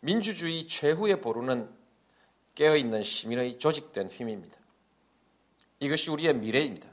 민주주의 0.00 0.66
최후의 0.66 1.20
보루는 1.20 1.68
깨어있는 2.54 3.02
시민의 3.02 3.58
조직된 3.58 4.08
힘입니다. 4.08 4.58
이것이 5.78 6.10
우리의 6.10 6.34
미래입니다. 6.34 6.88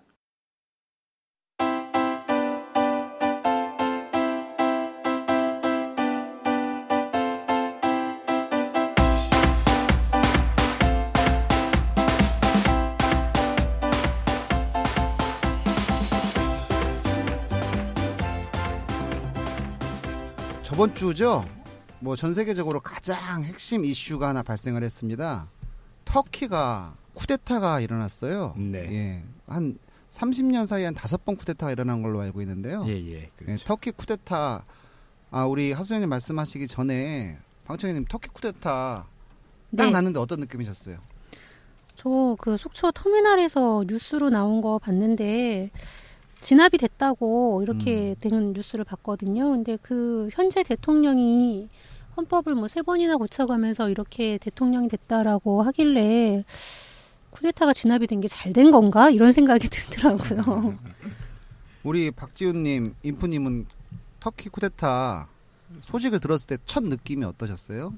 저번 20.63 20.93
주죠. 20.93 21.43
뭐 21.99 22.15
전 22.15 22.33
세계적으로 22.33 22.79
가장 22.79 23.43
핵심 23.43 23.83
이슈가 23.85 24.29
하나 24.29 24.43
발생을 24.43 24.83
했습니다. 24.83 25.47
터키가 26.05 26.95
쿠데타가 27.15 27.79
일어났어요. 27.79 28.53
네. 28.57 28.79
예. 28.91 29.23
한 29.47 29.77
30년 30.11 30.67
사이에 30.67 30.85
한 30.85 30.93
다섯 30.93 31.25
번 31.25 31.35
쿠데타가 31.35 31.71
일어난 31.71 32.01
걸로 32.01 32.21
알고 32.21 32.41
있는데요. 32.41 32.85
예, 32.87 32.93
예. 32.93 33.29
그렇죠. 33.35 33.51
예, 33.53 33.65
터키 33.65 33.91
쿠데타 33.91 34.63
아 35.31 35.45
우리 35.45 35.71
하수영님 35.73 36.07
말씀하시기 36.09 36.67
전에 36.67 37.37
방청객님 37.65 38.05
터키 38.09 38.29
쿠데타 38.29 38.59
딱 38.59 39.07
네. 39.71 39.89
났는데 39.91 40.19
어떤 40.19 40.39
느낌이셨어요? 40.41 40.97
저 41.95 42.35
그 42.39 42.57
속초 42.57 42.91
터미널에서 42.91 43.83
뉴스로 43.87 44.29
나온 44.29 44.61
거 44.61 44.77
봤는데 44.77 45.71
진압이 46.41 46.77
됐다고 46.77 47.61
이렇게 47.63 48.11
음. 48.11 48.15
되는 48.19 48.53
뉴스를 48.53 48.85
봤거든요. 48.85 49.49
근데 49.49 49.77
그 49.81 50.29
현재 50.31 50.61
대통령이 50.63 51.67
헌법을 52.17 52.55
뭐 52.55 52.67
세 52.67 52.81
번이나 52.81 53.15
고쳐가면서 53.17 53.89
이렇게 53.89 54.37
대통령이 54.39 54.87
됐다라고 54.89 55.61
하길래 55.63 56.43
쿠데타가 57.29 57.73
진압이 57.73 58.07
된 58.07 58.19
게 58.21 58.27
잘 58.27 58.51
된 58.53 58.71
건가 58.71 59.09
이런 59.09 59.31
생각이 59.31 59.67
들더라고요. 59.69 60.75
우리 61.83 62.11
박지훈님, 62.11 62.95
인프님은 63.03 63.65
터키 64.19 64.49
쿠데타 64.49 65.27
소식을 65.83 66.19
들었을 66.19 66.47
때 66.47 66.57
첫 66.65 66.83
느낌이 66.83 67.23
어떠셨어요? 67.25 67.93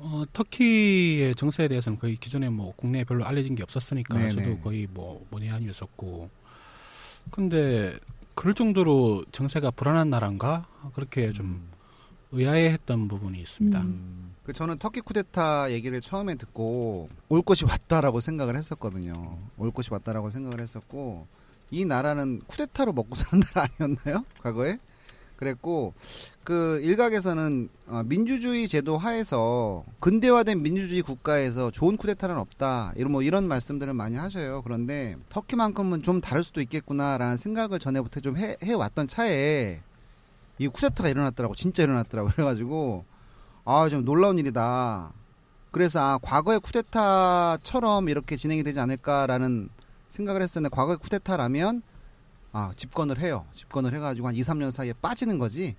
어, 0.00 0.24
터키의 0.32 1.34
정세에 1.34 1.68
대해서는 1.68 1.98
거의 1.98 2.16
기존에 2.16 2.48
뭐 2.48 2.72
국내에 2.76 3.04
별로 3.04 3.24
알려진 3.24 3.54
게 3.54 3.62
없었으니까 3.62 4.16
네네. 4.16 4.30
저도 4.32 4.58
거의 4.60 4.86
뭐 4.90 5.24
문의 5.30 5.50
아니었었고 5.50 6.30
근데 7.30 7.98
그럴 8.34 8.54
정도로 8.54 9.24
정세가 9.32 9.72
불안한 9.72 10.08
나라인가 10.10 10.66
그렇게 10.94 11.32
좀 11.32 11.68
의아해했던 12.32 13.08
부분이 13.08 13.38
있습니다. 13.40 13.80
음. 13.80 14.34
그 14.44 14.52
저는 14.52 14.78
터키 14.78 15.00
쿠데타 15.00 15.72
얘기를 15.72 16.00
처음에 16.00 16.34
듣고 16.36 17.08
올 17.28 17.42
것이 17.42 17.64
왔다라고 17.64 18.20
생각을 18.20 18.56
했었거든요. 18.56 19.38
올 19.58 19.70
것이 19.70 19.90
왔다라고 19.92 20.30
생각을 20.30 20.60
했었고 20.60 21.26
이 21.70 21.84
나라는 21.84 22.40
쿠데타로 22.46 22.92
먹고 22.92 23.14
사는 23.14 23.42
나라 23.54 23.68
아니었나요? 23.78 24.24
과거에? 24.42 24.78
그랬고 25.36 25.94
그 26.42 26.80
일각에서는 26.82 27.68
어, 27.86 28.02
민주주의 28.04 28.66
제도 28.66 28.98
하에서 28.98 29.84
근대화된 30.00 30.62
민주주의 30.62 31.00
국가에서 31.02 31.70
좋은 31.70 31.96
쿠데타는 31.96 32.36
없다 32.36 32.92
이런 32.96 33.12
뭐 33.12 33.22
이런 33.22 33.46
말씀들을 33.46 33.94
많이 33.94 34.16
하셔요. 34.16 34.62
그런데 34.62 35.16
터키만큼은 35.28 36.02
좀 36.02 36.20
다를 36.20 36.42
수도 36.42 36.60
있겠구나라는 36.60 37.36
생각을 37.36 37.78
전에부터 37.78 38.20
좀 38.20 38.36
해, 38.36 38.56
해왔던 38.62 39.06
차에 39.06 39.80
이 40.58 40.68
쿠데타가 40.68 41.08
일어났더라고 41.08 41.54
진짜 41.54 41.82
일어났더라고 41.82 42.30
그래가지고 42.30 43.04
아 43.64 43.88
좀 43.90 44.04
놀라운 44.04 44.38
일이다. 44.38 45.12
그래서 45.70 46.00
아 46.00 46.18
과거의 46.22 46.58
쿠데타처럼 46.60 48.08
이렇게 48.08 48.36
진행이 48.36 48.62
되지 48.64 48.80
않을까라는 48.80 49.68
생각을 50.08 50.40
했었는데 50.42 50.74
과거의 50.74 50.96
쿠데타라면 50.98 51.82
아 52.52 52.72
집권을 52.76 53.18
해요. 53.18 53.44
집권을 53.52 53.94
해가지고 53.94 54.28
한 54.28 54.34
2, 54.34 54.40
3년 54.40 54.70
사이에 54.70 54.94
빠지는 55.02 55.38
거지. 55.38 55.76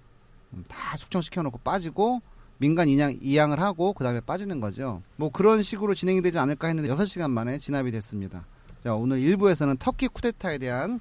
음, 0.53 0.63
다 0.68 0.95
숙청시켜놓고 0.97 1.59
빠지고 1.59 2.22
민간 2.59 2.88
이양, 2.89 3.18
이양을 3.22 3.59
하고 3.59 3.94
그 3.94 4.03
다음에 4.03 4.19
빠지는 4.19 4.59
거죠. 4.59 5.01
뭐 5.16 5.29
그런 5.31 5.63
식으로 5.63 5.95
진행이 5.95 6.22
되지 6.22 6.38
않을까 6.38 6.68
했는데 6.68 6.94
6시간 6.94 7.31
만에 7.31 7.57
진압이 7.57 7.91
됐습니다. 7.91 8.45
자 8.84 8.94
오늘 8.94 9.19
1부에서는 9.22 9.79
터키 9.79 10.07
쿠데타에 10.07 10.59
대한 10.59 11.00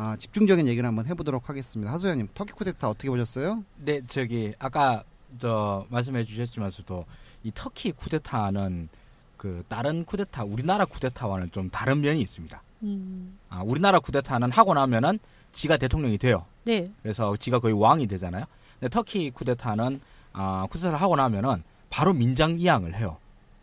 아, 0.00 0.16
집중적인 0.16 0.66
얘기를 0.66 0.86
한번 0.86 1.04
해보도록 1.04 1.50
하겠습니다. 1.50 1.92
하소연님 1.92 2.28
터키 2.32 2.54
쿠데타 2.54 2.88
어떻게 2.88 3.10
보셨어요? 3.10 3.62
네, 3.76 4.00
저기 4.06 4.54
아까 4.58 5.04
저 5.38 5.84
말씀해 5.90 6.24
주셨지만서도 6.24 7.04
이 7.44 7.52
터키 7.54 7.92
쿠데타는 7.92 8.88
그 9.36 9.62
다른 9.68 10.06
쿠데타, 10.06 10.44
우리나라 10.44 10.86
쿠데타와는 10.86 11.50
좀 11.50 11.68
다른 11.68 12.00
면이 12.00 12.18
있습니다. 12.22 12.62
음. 12.84 13.38
아, 13.50 13.60
우리나라 13.62 13.98
쿠데타는 13.98 14.50
하고 14.52 14.72
나면은 14.72 15.18
지가 15.52 15.76
대통령이 15.76 16.16
돼요. 16.16 16.46
네. 16.64 16.90
그래서 17.02 17.36
지가 17.36 17.58
거의 17.58 17.74
왕이 17.74 18.06
되잖아요. 18.06 18.46
근데 18.78 18.88
터키 18.88 19.30
쿠데타는 19.30 20.00
아, 20.32 20.66
쿠데타를 20.70 20.98
하고 20.98 21.16
나면은 21.16 21.62
바로 21.90 22.14
민장 22.14 22.58
이양을 22.58 22.94
해요. 22.94 23.18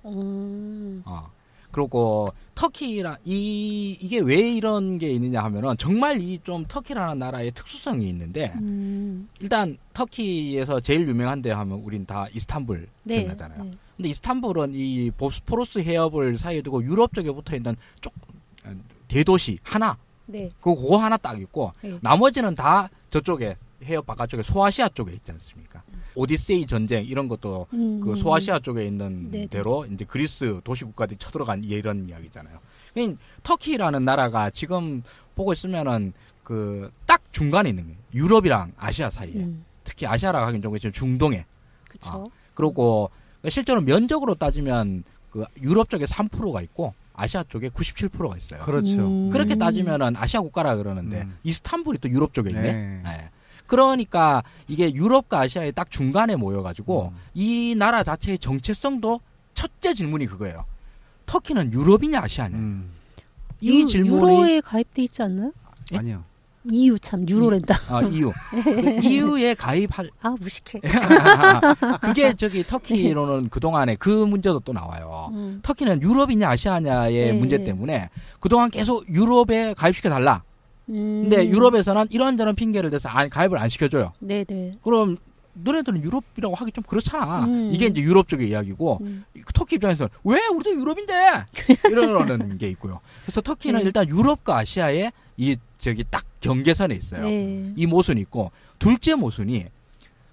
음. 0.05 1.01
어. 1.03 1.31
그리고 1.71 2.31
터키라 2.55 3.17
이 3.25 3.97
이게 4.01 4.19
왜 4.19 4.35
이런 4.49 4.97
게 4.97 5.11
있느냐 5.11 5.43
하면은 5.43 5.75
정말 5.77 6.21
이 6.21 6.39
좀 6.43 6.65
터키라는 6.67 7.19
나라의 7.19 7.51
특수성이 7.51 8.07
있는데 8.09 8.53
음. 8.55 9.27
일단 9.39 9.77
터키에서 9.93 10.79
제일 10.79 11.07
유명한 11.07 11.41
데 11.41 11.51
하면 11.51 11.79
우린 11.79 12.05
다 12.05 12.27
이스탄불 12.33 12.87
네. 13.03 13.17
기억나잖아요. 13.23 13.63
네. 13.63 13.71
근데 13.97 14.09
이스탄불은 14.09 14.71
이 14.73 15.11
보스포러스 15.11 15.79
해협을 15.79 16.37
사이에 16.37 16.61
두고 16.61 16.83
유럽 16.83 17.13
쪽에 17.13 17.31
붙어 17.31 17.55
있는 17.55 17.75
쪽 18.01 18.13
어, 18.65 18.73
대도시 19.07 19.59
하나 19.63 19.97
네. 20.25 20.49
그 20.61 20.73
그거 20.75 20.97
하나 20.97 21.17
딱 21.17 21.39
있고 21.41 21.71
네. 21.81 21.97
나머지는 22.01 22.55
다 22.55 22.89
저쪽에 23.09 23.55
해협 23.83 24.05
바깥쪽에 24.05 24.43
소아시아 24.43 24.89
쪽에 24.89 25.13
있지 25.13 25.31
않습니까? 25.31 25.83
오디세이 26.17 26.65
전쟁 26.65 27.05
이런 27.05 27.27
것도 27.27 27.67
음. 27.73 28.01
그 28.01 28.15
소아시아 28.15 28.59
쪽에 28.59 28.85
있는 28.85 29.29
네네. 29.31 29.47
대로 29.47 29.85
이제 29.85 30.03
그리스 30.05 30.59
도시 30.63 30.83
국가들이 30.83 31.17
쳐들어간 31.19 31.63
이런 31.63 32.09
이야기잖아요. 32.09 32.57
그러니까 32.93 33.19
터키라는 33.43 34.03
나라가 34.03 34.49
지금 34.49 35.03
보고 35.35 35.53
있으면은 35.53 36.13
그 36.43 36.89
딱 37.05 37.21
중간에 37.31 37.69
있는 37.69 37.83
거예요. 37.85 37.97
유럽이랑 38.13 38.73
아시아 38.77 39.09
사이에. 39.09 39.33
음. 39.35 39.65
특히 39.83 40.05
아시아라고 40.05 40.45
하긴 40.47 40.61
좀 40.61 40.77
지금 40.77 40.91
중동에. 40.91 41.45
그쵸. 41.89 42.29
그리고 42.53 43.09
실제로 43.49 43.79
면적으로 43.81 44.35
따지면 44.35 45.03
그 45.29 45.45
유럽 45.61 45.89
쪽에 45.89 46.05
3%가 46.05 46.61
있고 46.63 46.93
아시아 47.13 47.43
쪽에 47.43 47.69
97%가 47.69 48.35
있어요. 48.37 48.63
그렇죠. 48.63 49.07
음. 49.07 49.29
그렇게 49.29 49.55
따지면은 49.55 50.15
아시아 50.15 50.41
국가라 50.41 50.75
그러는데 50.75 51.21
음. 51.21 51.37
이스탄불이 51.43 51.99
또 51.99 52.09
유럽 52.09 52.33
쪽에 52.33 52.49
있네. 52.49 52.61
네. 52.61 53.03
예. 53.05 53.29
그러니까 53.67 54.43
이게 54.67 54.91
유럽과 54.93 55.41
아시아의 55.41 55.73
딱 55.73 55.91
중간에 55.91 56.35
모여가지고 56.35 57.11
음. 57.13 57.17
이 57.33 57.75
나라 57.77 58.03
자체의 58.03 58.39
정체성도 58.39 59.19
첫째 59.53 59.93
질문이 59.93 60.25
그거예요. 60.25 60.65
터키는 61.25 61.73
유럽이냐 61.73 62.21
아시아냐? 62.21 62.57
음, 62.57 62.89
이 63.59 63.81
유- 63.81 63.85
질문이 63.85 64.15
유로에 64.17 64.61
가입돼 64.61 65.03
있지 65.03 65.21
않나요? 65.21 65.51
예? 65.93 65.97
아니요. 65.97 66.23
EU 66.69 66.99
참 66.99 67.25
유로랜다. 67.27 67.79
아, 67.87 68.01
EU 68.01 68.31
EU에 69.01 69.53
가입할 69.53 70.09
아 70.21 70.35
무식해. 70.39 70.81
그게 72.01 72.33
저기 72.35 72.65
터키로는 72.65 73.49
그 73.49 73.59
동안에 73.61 73.95
그 73.95 74.09
문제도 74.09 74.59
또 74.59 74.73
나와요. 74.73 75.29
음. 75.33 75.59
터키는 75.63 76.01
유럽이냐 76.01 76.49
아시아냐의 76.49 77.31
네. 77.31 77.33
문제 77.33 77.63
때문에 77.63 78.09
그 78.41 78.49
동안 78.49 78.69
계속 78.69 79.07
유럽에 79.07 79.73
가입시켜 79.75 80.09
달라. 80.09 80.43
음. 80.89 81.21
근데 81.23 81.47
유럽에서는 81.47 82.05
이런저런 82.09 82.55
핑계를 82.55 82.89
대서 82.89 83.09
안- 83.09 83.29
가입을 83.29 83.57
안 83.57 83.69
시켜줘요. 83.69 84.13
네네. 84.19 84.73
그럼 84.83 85.17
너네들은 85.53 86.03
유럽이라고 86.03 86.53
하기 86.55 86.71
좀 86.71 86.83
그렇잖아. 86.83 87.45
음. 87.45 87.71
이게 87.73 87.87
이제 87.87 87.99
유럽 88.01 88.27
쪽의 88.27 88.49
이야기고 88.49 88.99
음. 89.01 89.23
터키 89.53 89.75
입장에서는 89.75 90.09
왜 90.23 90.45
우리도 90.47 90.79
유럽인데 90.79 91.13
이러는 91.89 92.57
게 92.57 92.69
있고요. 92.69 92.99
그래서 93.23 93.41
터키는 93.41 93.79
네. 93.79 93.85
일단 93.85 94.07
유럽과 94.07 94.57
아시아의 94.59 95.11
이 95.37 95.57
저기 95.79 96.03
딱 96.09 96.23
경계선에 96.41 96.95
있어요. 96.95 97.23
네. 97.23 97.69
이 97.75 97.85
모순이 97.87 98.21
있고 98.21 98.51
둘째 98.79 99.15
모순이 99.15 99.65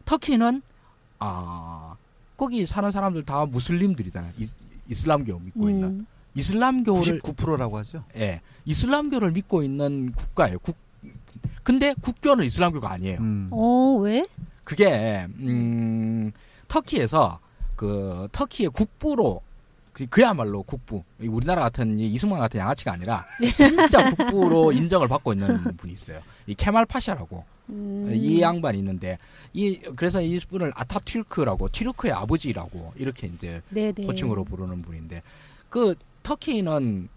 터키는 0.05 0.61
아 1.19 1.95
거기 2.37 2.67
사는 2.67 2.91
사람들 2.91 3.25
다 3.25 3.47
무슬림들이잖아요. 3.47 4.33
이, 4.39 4.47
이슬람교 4.91 5.39
믿고 5.39 5.71
있는 5.71 5.89
음. 5.89 6.07
이슬람교를 6.35 7.21
99%라고 7.21 7.79
하죠. 7.79 8.05
예 8.17 8.41
이슬람교를 8.65 9.33
믿고 9.33 9.63
있는 9.63 10.13
국가예요. 10.13 10.59
국 10.61 10.77
근데 11.63 11.95
국교는 12.01 12.45
이슬람교가 12.45 12.91
아니에요. 12.91 13.19
음. 13.21 13.49
어 13.51 13.99
왜? 14.03 14.27
그게 14.65 15.27
음 15.39 16.33
터키에서 16.69 17.39
그 17.77 18.29
터키의 18.33 18.71
국부로 18.71 19.41
그- 19.93 20.07
그야말로 20.07 20.63
국부 20.65 21.05
우리나라 21.21 21.63
같은 21.63 21.99
이 21.99 22.07
이승만 22.09 22.39
같은 22.41 22.59
양아치가 22.61 22.93
아니라 22.93 23.25
진짜 23.57 24.11
국부로 24.11 24.73
인정을 24.73 25.07
받고 25.09 25.33
있는 25.35 25.77
분이 25.77 25.93
있어요. 25.95 26.21
이 26.47 26.55
케말 26.55 26.85
파샤라고 26.85 27.45
음. 27.71 28.11
이 28.15 28.41
양반이 28.41 28.79
있는데 28.79 29.19
이 29.53 29.79
그래서 29.97 30.21
이 30.21 30.39
분을 30.41 30.73
아타튀르크라고 30.75 31.69
튀르크의 31.69 32.13
아버지라고 32.13 32.93
이렇게 32.97 33.29
이제 33.29 33.63
네네. 33.71 34.05
호칭으로 34.07 34.45
부르는 34.45 34.83
분인데 34.83 35.23
그 35.71 35.95
터키는 36.25 37.09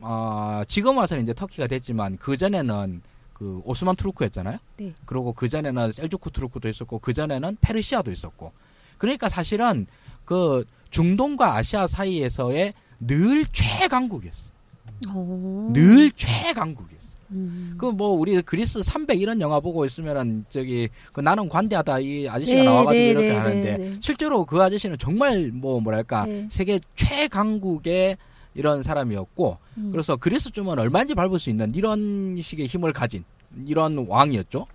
어, 0.00 0.62
지금 0.66 0.98
와서는 0.98 1.22
이제 1.22 1.32
터키가 1.32 1.68
됐지만 1.68 2.16
그 2.16 2.36
전에는 2.36 3.02
그 3.32 3.60
오스만 3.64 3.94
투르크였잖아요. 3.96 4.58
네. 4.78 4.92
그리고 5.06 5.32
그 5.32 5.48
전에는 5.48 5.92
셀주크 5.92 6.30
투르크도 6.30 6.68
있었고 6.68 6.98
그 6.98 7.14
전에는 7.14 7.58
페르시아도 7.60 8.10
있었고. 8.10 8.52
그러니까 8.98 9.28
사실은 9.28 9.86
그 10.24 10.64
중동과 10.90 11.56
아시아 11.56 11.86
사이에서의 11.86 12.74
늘 13.00 13.44
최강국이었어. 13.46 14.50
어. 15.08 15.70
늘 15.72 16.10
최강국이었어. 16.12 17.04
음. 17.30 17.74
그뭐 17.78 18.10
우리 18.10 18.40
그리스 18.42 18.82
300 18.82 19.20
이런 19.20 19.40
영화 19.40 19.58
보고 19.58 19.84
있으면은 19.84 20.44
저기 20.48 20.88
그 21.12 21.20
나는 21.20 21.48
관대하다 21.48 21.98
이 22.00 22.28
아저씨가 22.28 22.58
네, 22.58 22.64
나와가지고 22.64 22.92
네, 22.92 23.10
이렇게 23.10 23.28
네, 23.28 23.34
하는데 23.34 23.76
네, 23.76 23.90
네. 23.90 23.96
실제로 24.00 24.44
그 24.44 24.62
아저씨는 24.62 24.98
정말 24.98 25.50
뭐 25.52 25.80
뭐랄까 25.80 26.26
네. 26.26 26.46
세계 26.50 26.80
최강국의 26.94 28.16
이런 28.54 28.82
사람이었고 28.82 29.58
음. 29.78 29.88
그래서 29.92 30.16
그리스 30.16 30.50
쯤은 30.50 30.78
얼마든지 30.78 31.14
밟을 31.14 31.38
수 31.38 31.50
있는 31.50 31.74
이런 31.74 32.36
식의 32.40 32.66
힘을 32.66 32.92
가진 32.92 33.24
이런 33.66 34.06
왕이었죠. 34.08 34.66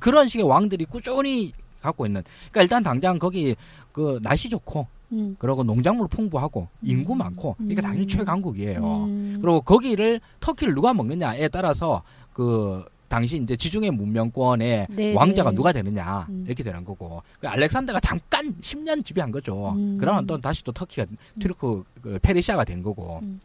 그런 0.00 0.28
식의 0.28 0.46
왕들이 0.46 0.84
꾸준히 0.86 1.52
갖고 1.80 2.06
있는. 2.06 2.22
그러니까 2.50 2.62
일단 2.62 2.82
당장 2.82 3.18
거기 3.18 3.54
그 3.92 4.18
날씨 4.22 4.48
좋고 4.48 4.86
음. 5.12 5.36
그리고 5.38 5.62
농작물 5.62 6.08
풍부하고 6.08 6.68
인구 6.82 7.12
음. 7.12 7.18
많고 7.18 7.54
그러니까 7.58 7.82
당연히 7.82 8.04
음. 8.04 8.08
최강국이에요. 8.08 9.04
음. 9.04 9.38
그리고 9.40 9.60
거기를 9.60 10.20
터키를 10.40 10.74
누가 10.74 10.94
먹느냐에 10.94 11.48
따라서 11.48 12.02
그 12.32 12.84
당시 13.08 13.36
이제 13.36 13.56
지중해 13.56 13.90
문명권의 13.90 14.86
네, 14.90 15.14
왕자가 15.14 15.50
네. 15.50 15.56
누가 15.56 15.72
되느냐 15.72 16.26
음. 16.28 16.44
이렇게 16.46 16.62
되는 16.62 16.84
거고 16.84 17.22
그 17.40 17.48
알렉산더가 17.48 18.00
잠깐 18.00 18.54
10년 18.60 19.04
지배한 19.04 19.30
거죠. 19.30 19.72
음. 19.76 19.98
그러면 19.98 20.26
또 20.26 20.40
다시 20.40 20.64
또 20.64 20.72
터키가 20.72 21.06
튀르크 21.40 21.84
그 22.02 22.18
페르시아가 22.20 22.64
된 22.64 22.82
거고. 22.82 23.20
음. 23.22 23.40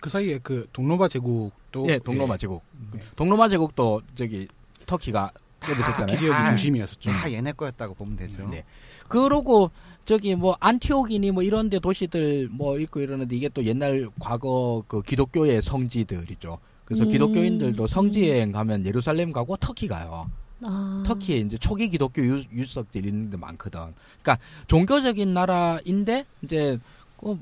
그 0.00 0.10
사이에 0.10 0.38
그 0.42 0.66
동로마 0.72 1.06
제국도 1.06 1.86
예, 1.88 1.98
동로마 1.98 2.36
제국. 2.36 2.62
예, 2.96 3.00
동로마 3.14 3.48
제국도 3.48 4.02
저기 4.16 4.48
터키가 4.86 5.30
깨부셨잖아요. 5.60 6.06
기지역이 6.06 6.34
아. 6.34 6.48
중심이었었죠. 6.48 7.10
다 7.10 7.32
얘네 7.32 7.52
거였다고 7.52 7.94
보면 7.94 8.16
되죠. 8.16 8.46
네. 8.48 8.64
그러고 9.08 9.70
저기 10.04 10.34
뭐 10.34 10.56
안티오키니 10.60 11.30
뭐 11.30 11.42
이런 11.42 11.70
데 11.70 11.78
도시들 11.78 12.48
뭐 12.50 12.78
있고 12.78 13.00
이러는데 13.00 13.36
이게 13.36 13.48
또 13.48 13.64
옛날 13.64 14.08
과거 14.20 14.82
그 14.86 15.02
기독교의 15.02 15.62
성지들이죠. 15.62 16.58
그래서 16.84 17.04
음. 17.04 17.08
기독교인들도 17.08 17.86
성지 17.86 18.28
여행 18.28 18.52
가면 18.52 18.86
예루살렘 18.86 19.32
가고 19.32 19.56
터키 19.56 19.88
가요. 19.88 20.30
아. 20.66 21.02
터키에 21.06 21.38
이제 21.38 21.56
초기 21.58 21.88
기독교 21.88 22.22
유, 22.22 22.42
유석들이 22.52 23.08
있는 23.08 23.30
데 23.30 23.36
많거든. 23.36 23.80
그러니까 24.22 24.38
종교적인 24.66 25.34
나라인데 25.34 26.24
이제 26.42 26.78
그 27.18 27.38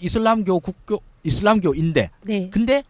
이슬람교 0.00 0.60
국교 0.60 1.00
이슬람교인데 1.22 2.10
네. 2.22 2.50
근데 2.50 2.82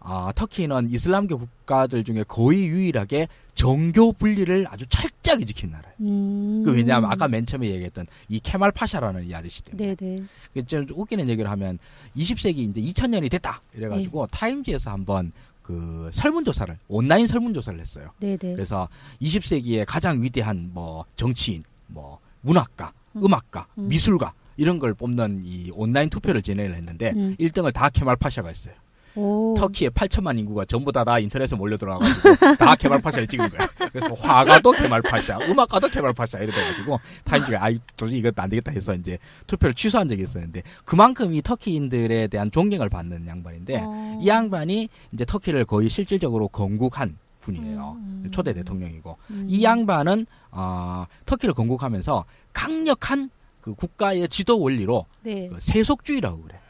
아, 0.00 0.32
터키는 0.34 0.90
이슬람교 0.90 1.38
국가들 1.38 2.04
중에 2.04 2.24
거의 2.28 2.66
유일하게 2.68 3.28
정교 3.56 4.12
분리를 4.12 4.66
아주 4.68 4.86
철저하게 4.86 5.44
지킨 5.46 5.70
나라예요. 5.70 5.94
음. 6.00 6.62
그 6.62 6.72
왜냐하면 6.72 7.10
아까 7.10 7.26
맨 7.26 7.44
처음에 7.44 7.68
얘기했던 7.68 8.06
이 8.28 8.38
케말 8.38 8.70
파샤라는 8.70 9.28
이 9.28 9.34
아저씨 9.34 9.62
때문에. 9.64 9.96
네네. 9.96 10.22
그좀 10.54 10.86
웃기는 10.90 11.28
얘기를 11.28 11.50
하면 11.50 11.78
20세기 12.16 12.58
이제 12.58 12.80
2000년이 12.80 13.30
됐다 13.30 13.62
이래가지고 13.74 14.26
네. 14.26 14.30
타임지에서 14.30 14.90
한번 14.90 15.32
그 15.62 16.10
설문조사를 16.12 16.78
온라인 16.88 17.26
설문조사를 17.26 17.80
했어요. 17.80 18.10
네네. 18.20 18.36
그래서 18.38 18.88
20세기의 19.22 19.84
가장 19.88 20.22
위대한 20.22 20.70
뭐 20.72 21.06
정치인, 21.16 21.64
뭐 21.88 22.20
문학가, 22.42 22.92
음. 23.14 23.24
음. 23.24 23.34
악가 23.34 23.66
음. 23.78 23.88
미술가 23.88 24.34
이런 24.58 24.78
걸 24.78 24.92
뽑는 24.92 25.42
이 25.44 25.70
온라인 25.74 26.10
투표를 26.10 26.42
진행을 26.42 26.74
했는데 26.76 27.12
음. 27.16 27.34
1등을 27.40 27.72
다 27.72 27.88
케말 27.88 28.16
파샤가 28.16 28.48
했어요. 28.48 28.74
오. 29.16 29.54
터키의 29.56 29.90
8천만 29.90 30.38
인구가 30.38 30.64
전부 30.64 30.92
다, 30.92 31.02
다 31.04 31.18
인터넷에 31.18 31.56
몰려 31.56 31.76
들어와가지고 31.76 32.56
다 32.56 32.76
케말 32.76 33.00
파샤를 33.00 33.26
찍은 33.26 33.48
거야. 33.48 33.68
그래서 33.90 34.12
화가도 34.12 34.72
케말 34.72 35.02
파샤, 35.02 35.38
음악가도 35.40 35.88
케말 35.88 36.12
파샤 36.12 36.38
이래 36.38 36.52
돼가지고 36.52 37.00
타임즈가 37.24 37.64
아 37.64 37.70
도저히 37.96 38.18
이것도 38.18 38.42
안 38.42 38.50
되겠다 38.50 38.72
해서 38.72 38.94
이제 38.94 39.18
투표를 39.46 39.74
취소한 39.74 40.06
적이 40.08 40.22
있었는데 40.22 40.62
그만큼 40.84 41.34
이 41.34 41.42
터키인들에 41.42 42.28
대한 42.28 42.50
존경을 42.50 42.88
받는 42.88 43.26
양반인데 43.26 43.80
어. 43.82 44.18
이 44.22 44.28
양반이 44.28 44.88
이제 45.12 45.24
터키를 45.24 45.64
거의 45.64 45.88
실질적으로 45.88 46.48
건국한 46.48 47.18
분이에요. 47.40 47.96
음. 47.98 48.28
초대 48.32 48.52
대통령이고 48.52 49.16
음. 49.30 49.46
이 49.48 49.62
양반은 49.62 50.26
어, 50.50 51.06
터키를 51.24 51.54
건국하면서 51.54 52.24
강력한 52.52 53.30
그 53.60 53.74
국가의 53.74 54.28
지도 54.28 54.60
원리로 54.60 55.06
네. 55.22 55.48
그 55.48 55.58
세속주의라고 55.60 56.42
그래. 56.42 56.60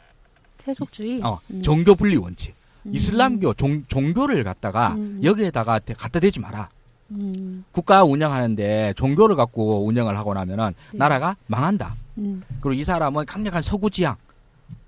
세속주의. 0.77 1.21
어, 1.23 1.39
음. 1.51 1.61
종교 1.61 1.95
분리 1.95 2.17
원칙. 2.17 2.53
음. 2.85 2.93
이슬람교 2.93 3.53
종, 3.53 3.83
종교를 3.87 4.43
갖다가 4.43 4.93
음. 4.95 5.21
여기에다가 5.23 5.79
대- 5.79 5.93
갖다 5.93 6.19
대지 6.19 6.39
마라. 6.39 6.69
음. 7.11 7.63
국가 7.71 8.03
운영하는데 8.03 8.93
종교를 8.97 9.35
갖고 9.37 9.85
운영을 9.85 10.17
하고 10.17 10.33
나면은 10.33 10.73
네. 10.91 10.97
나라가 10.97 11.37
망한다. 11.47 11.95
음. 12.17 12.41
그리고 12.61 12.73
이 12.73 12.83
사람은 12.83 13.25
강력한 13.25 13.61
서구 13.61 13.89
지향. 13.89 14.15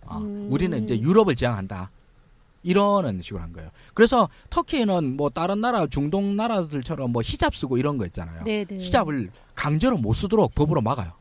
어, 0.06 0.18
음. 0.18 0.48
우리는 0.52 0.84
이제 0.84 1.00
유럽을 1.00 1.36
지향한다. 1.36 1.90
이러는 2.64 3.22
식으로 3.22 3.42
한 3.42 3.54
거예요. 3.54 3.70
그래서 3.94 4.28
터키는 4.50 5.16
뭐 5.16 5.30
다른 5.30 5.62
나라 5.62 5.88
중동 5.88 6.36
나라들처럼 6.36 7.12
뭐 7.14 7.22
히잡 7.24 7.56
쓰고 7.56 7.78
이런 7.78 7.98
거 7.98 8.06
있잖아요. 8.08 8.44
네네. 8.44 8.80
히잡을 8.80 9.30
강제로 9.56 9.98
못 9.98 10.12
쓰도록 10.14 10.54
법으로 10.56 10.82
막아요. 10.82 11.12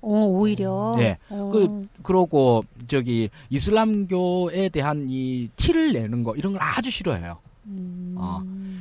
어 0.00 0.24
오히려. 0.26 0.96
예. 1.00 1.18
어. 1.28 1.50
그 1.52 1.86
그러고 2.02 2.64
저기 2.86 3.28
이슬람교에 3.50 4.68
대한 4.70 5.06
이 5.08 5.48
티를 5.56 5.92
내는 5.92 6.22
거 6.22 6.34
이런 6.36 6.52
걸 6.52 6.62
아주 6.62 6.90
싫어해요. 6.90 7.38
음. 7.66 8.14
어. 8.18 8.40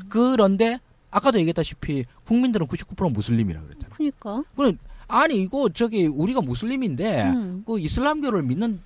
그런데 0.09 0.79
아까도 1.11 1.39
얘기했다시피 1.39 2.05
국민들은 2.25 2.67
99% 2.67 3.11
무슬림이라 3.11 3.61
그랬잖아요. 3.61 3.93
그러니까. 4.55 4.83
아니 5.07 5.37
이거 5.37 5.69
저기 5.69 6.05
우리가 6.05 6.41
무슬림인데 6.41 7.23
음. 7.29 7.63
그 7.65 7.79
이슬람교를 7.79 8.43
믿는 8.43 8.81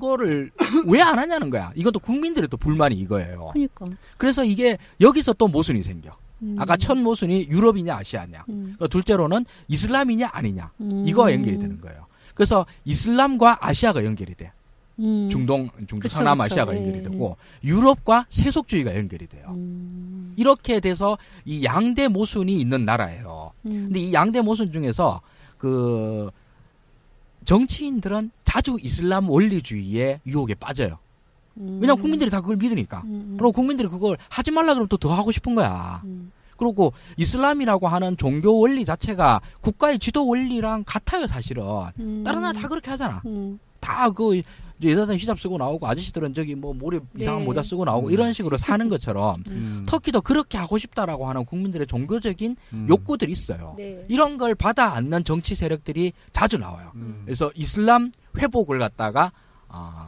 거를 0.00 0.50
왜 0.88 1.02
안 1.02 1.18
하냐는 1.18 1.50
거야. 1.50 1.72
이것도 1.74 1.98
국민들의 1.98 2.48
또 2.48 2.56
불만이 2.56 2.94
이거예요. 2.94 3.50
그러니까. 3.52 3.86
그래서 4.16 4.44
이게 4.44 4.78
여기서 5.00 5.32
또 5.34 5.48
모순이 5.48 5.82
생겨. 5.82 6.16
음. 6.44 6.56
아까 6.58 6.76
첫 6.76 6.96
모순이 6.96 7.48
유럽이냐 7.48 7.96
아시아냐. 7.96 8.44
음. 8.50 8.76
그 8.78 8.88
둘째로는 8.88 9.46
이슬람이냐 9.68 10.30
아니냐. 10.32 10.70
음. 10.80 11.04
이거와 11.06 11.32
연결이 11.32 11.58
되는 11.58 11.80
거예요. 11.80 12.06
그래서 12.34 12.66
이슬람과 12.84 13.58
아시아가 13.60 14.04
연결이 14.04 14.34
돼. 14.34 14.52
음. 14.98 15.28
중동, 15.30 15.68
중동 15.88 16.08
서남아시아가. 16.08 16.76
연결이 16.76 16.98
예, 16.98 17.02
되고 17.02 17.36
유럽과 17.64 18.26
세속주의가 18.28 18.96
연결이 18.96 19.26
돼요. 19.26 19.46
음. 19.50 20.34
이렇게 20.36 20.78
돼서 20.80 21.18
이 21.44 21.64
양대 21.64 22.06
모순이 22.08 22.60
있는 22.60 22.84
나라예요. 22.84 23.52
음. 23.66 23.70
근데 23.86 24.00
이 24.00 24.12
양대 24.12 24.40
모순 24.40 24.72
중에서 24.72 25.20
그 25.58 26.30
정치인들은 27.44 28.30
자주 28.44 28.76
이슬람 28.80 29.28
원리주의의 29.28 30.20
유혹에 30.26 30.54
빠져요. 30.54 30.98
음. 31.58 31.78
왜냐면 31.80 31.98
국민들이 32.00 32.30
다 32.30 32.40
그걸 32.40 32.56
믿으니까. 32.56 33.02
음. 33.06 33.36
그리고 33.38 33.52
국민들이 33.52 33.88
그걸 33.88 34.16
하지 34.28 34.50
말라 34.50 34.74
그러면 34.74 34.88
또 34.88 34.96
더 34.96 35.12
하고 35.12 35.30
싶은 35.32 35.54
거야. 35.54 36.00
음. 36.04 36.32
그리고 36.56 36.92
이슬람이라고 37.16 37.88
하는 37.88 38.16
종교 38.16 38.58
원리 38.58 38.84
자체가 38.84 39.40
국가의 39.60 39.98
지도 39.98 40.26
원리랑 40.26 40.84
같아요, 40.86 41.26
사실은. 41.26 41.64
음. 41.98 42.22
다른 42.24 42.40
나라 42.42 42.52
다 42.52 42.68
그렇게 42.68 42.90
하잖아. 42.90 43.20
음. 43.26 43.58
다그 43.80 44.40
여자들은 44.82 45.18
히잡 45.18 45.38
쓰고 45.38 45.58
나오고 45.58 45.86
아저씨들은 45.86 46.34
저기 46.34 46.54
뭐 46.54 46.74
머리 46.74 47.00
이상한 47.18 47.40
네. 47.40 47.46
모자 47.46 47.62
쓰고 47.62 47.84
나오고 47.84 48.08
음. 48.08 48.12
이런 48.12 48.32
식으로 48.32 48.56
사는 48.56 48.88
것처럼 48.88 49.42
음. 49.48 49.84
터키도 49.86 50.20
그렇게 50.22 50.56
하고 50.58 50.78
싶다라고 50.78 51.28
하는 51.28 51.44
국민들의 51.44 51.86
종교적인 51.86 52.56
음. 52.72 52.86
욕구들이 52.88 53.30
있어요. 53.32 53.74
네. 53.76 54.04
이런 54.08 54.36
걸 54.36 54.54
받아 54.54 54.94
안는 54.94 55.24
정치 55.24 55.54
세력들이 55.54 56.12
자주 56.32 56.56
나와요. 56.58 56.92
음. 56.96 57.22
그래서 57.24 57.50
이슬람 57.54 58.10
회복을 58.38 58.78
갖다가 58.78 59.32
아, 59.68 60.06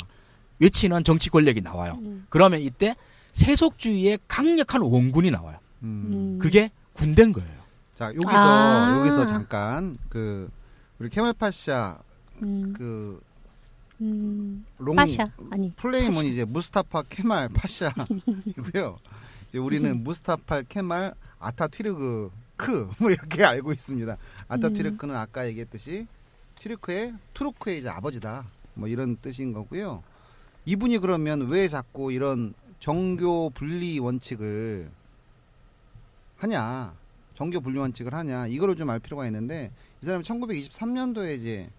외치는 0.59 1.05
정치 1.05 1.31
권력이 1.31 1.61
나와요. 1.61 1.99
음. 2.03 2.27
그러면 2.29 2.61
이때 2.61 2.95
세속주의의 3.33 4.19
강력한 4.29 4.83
원군이 4.83 5.31
나와요. 5.31 5.59
음. 5.83 6.09
음. 6.13 6.39
그게 6.39 6.71
군대인 6.93 7.33
거예요. 7.33 7.57
자 7.95 8.07
여기서 8.07 8.31
아. 8.31 8.99
여기서 9.01 9.27
잠깐 9.27 9.97
그 10.09 10.51
우리 10.99 11.09
케말 11.09 11.33
파샤 11.33 11.99
음. 12.43 12.73
그 12.77 13.21
음. 14.01 14.65
롱 14.79 14.97
파샤 14.97 15.31
아니. 15.51 15.73
full 15.73 15.92
name은 15.92 16.25
이제 16.27 16.45
무스타파 16.45 17.05
케말 17.09 17.49
파샤이고요. 17.49 18.99
이제 19.49 19.59
우리는 19.59 19.97
무스타파 20.05 20.63
케말 20.63 21.15
아타튀르크 21.39 22.31
크뭐 22.57 23.11
이렇게 23.11 23.45
알고 23.45 23.73
있습니다. 23.73 24.17
아타튀르크는 24.49 25.15
음. 25.15 25.19
아까 25.19 25.47
얘기했듯이 25.47 26.07
튀르크의 26.57 27.15
투르크의 27.35 27.81
이제 27.81 27.89
아버지다. 27.89 28.45
뭐 28.75 28.89
이런 28.89 29.17
뜻인 29.17 29.53
거고요. 29.53 30.03
이분이 30.67 30.99
그러면 30.99 31.49
왜 31.49 31.69
자꾸 31.69 32.13
이런 32.13 32.53
정교 32.81 33.51
분리 33.51 33.99
원칙을 33.99 34.91
하냐? 36.37 36.95
정교 37.37 37.61
분리 37.61 37.79
원칙을 37.79 38.13
하냐 38.15 38.47
이거를 38.49 38.77
좀 38.77 38.91
알 38.91 38.99
필요가 38.99 39.27
있는데 39.27 39.71
이 40.03 40.07
사람이 40.07 40.25
1923년도에 40.25 41.39
이제 41.39 41.71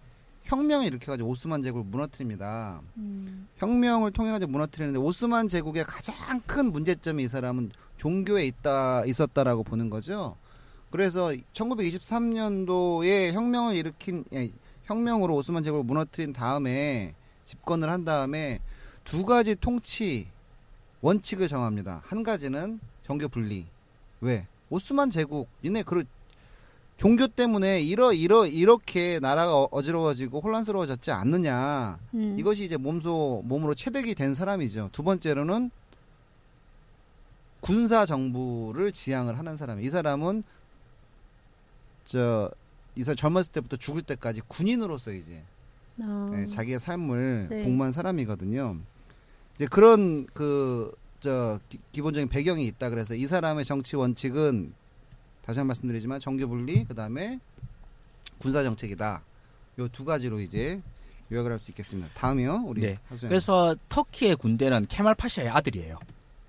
혁명을 0.44 0.86
일으켜가지고 0.86 1.28
오스만 1.28 1.62
제국을 1.62 1.90
무너뜨립니다. 1.90 2.80
음. 2.96 3.46
혁명을 3.56 4.12
통해 4.12 4.30
가지고 4.30 4.52
무너뜨리는데 4.52 4.98
오스만 4.98 5.48
제국의 5.48 5.84
가장 5.84 6.40
큰 6.46 6.72
문제점이 6.72 7.24
이 7.24 7.28
사람은 7.28 7.70
종교에 7.98 8.46
있다 8.46 9.04
있었다라고 9.04 9.64
보는 9.64 9.90
거죠. 9.90 10.36
그래서 10.90 11.34
1923년도에 11.52 13.32
혁명을 13.32 13.74
일으킨 13.76 14.24
예, 14.32 14.50
혁명으로 14.84 15.34
오스만 15.34 15.62
제국을 15.62 15.84
무너뜨린 15.84 16.32
다음에 16.32 17.14
집권을 17.44 17.90
한 17.90 18.06
다음에 18.06 18.60
두 19.08 19.24
가지 19.24 19.54
통치 19.56 20.26
원칙을 21.00 21.48
정합니다. 21.48 22.02
한 22.04 22.22
가지는 22.22 22.78
정교 23.06 23.28
분리. 23.28 23.64
왜? 24.20 24.46
오스만 24.68 25.08
제국 25.08 25.48
니네 25.64 25.82
그 25.84 26.04
종교 26.98 27.26
때문에 27.26 27.80
이러 27.80 28.12
이러 28.12 28.44
이렇게 28.44 29.18
나라가 29.20 29.56
어- 29.56 29.68
어지러워지고 29.70 30.40
혼란스러워졌지 30.40 31.10
않느냐. 31.10 31.98
음. 32.14 32.36
이것이 32.38 32.64
이제 32.64 32.76
몸소 32.76 33.44
몸으로 33.46 33.74
체득이 33.74 34.14
된 34.14 34.34
사람이죠. 34.34 34.90
두 34.92 35.02
번째로는 35.02 35.70
군사 37.60 38.04
정부를 38.04 38.92
지향을 38.92 39.38
하는 39.38 39.56
사람. 39.56 39.80
이 39.82 39.88
사람은 39.88 40.42
저 42.04 42.50
이사 42.94 43.14
젊었을 43.14 43.52
때부터 43.52 43.76
죽을 43.76 44.02
때까지 44.02 44.42
군인으로서 44.48 45.12
이제 45.12 45.42
아. 46.02 46.30
예, 46.34 46.46
자기의 46.46 46.78
삶을 46.80 47.46
네. 47.48 47.64
공부한 47.64 47.92
사람이거든요. 47.92 48.76
이제 49.58 49.66
그런 49.66 50.26
그 50.26 50.96
저 51.20 51.58
기본적인 51.90 52.28
배경이 52.28 52.64
있다 52.66 52.90
그래서 52.90 53.16
이 53.16 53.26
사람의 53.26 53.64
정치 53.64 53.96
원칙은 53.96 54.72
다시 55.44 55.58
한 55.58 55.64
번 55.64 55.68
말씀드리지만 55.68 56.20
정교 56.20 56.46
분리 56.46 56.84
그다음에 56.84 57.40
군사 58.38 58.62
정책이다. 58.62 59.22
요 59.80 59.88
두 59.88 60.04
가지로 60.04 60.38
이제 60.40 60.80
요약을 61.32 61.50
할 61.50 61.58
수 61.58 61.72
있겠습니다. 61.72 62.08
다음이요. 62.14 62.62
우리 62.66 62.82
네. 62.82 62.98
그래서 63.20 63.74
터키의 63.88 64.36
군대는 64.36 64.86
케말 64.88 65.16
파샤의 65.16 65.48
아들이에요. 65.48 65.98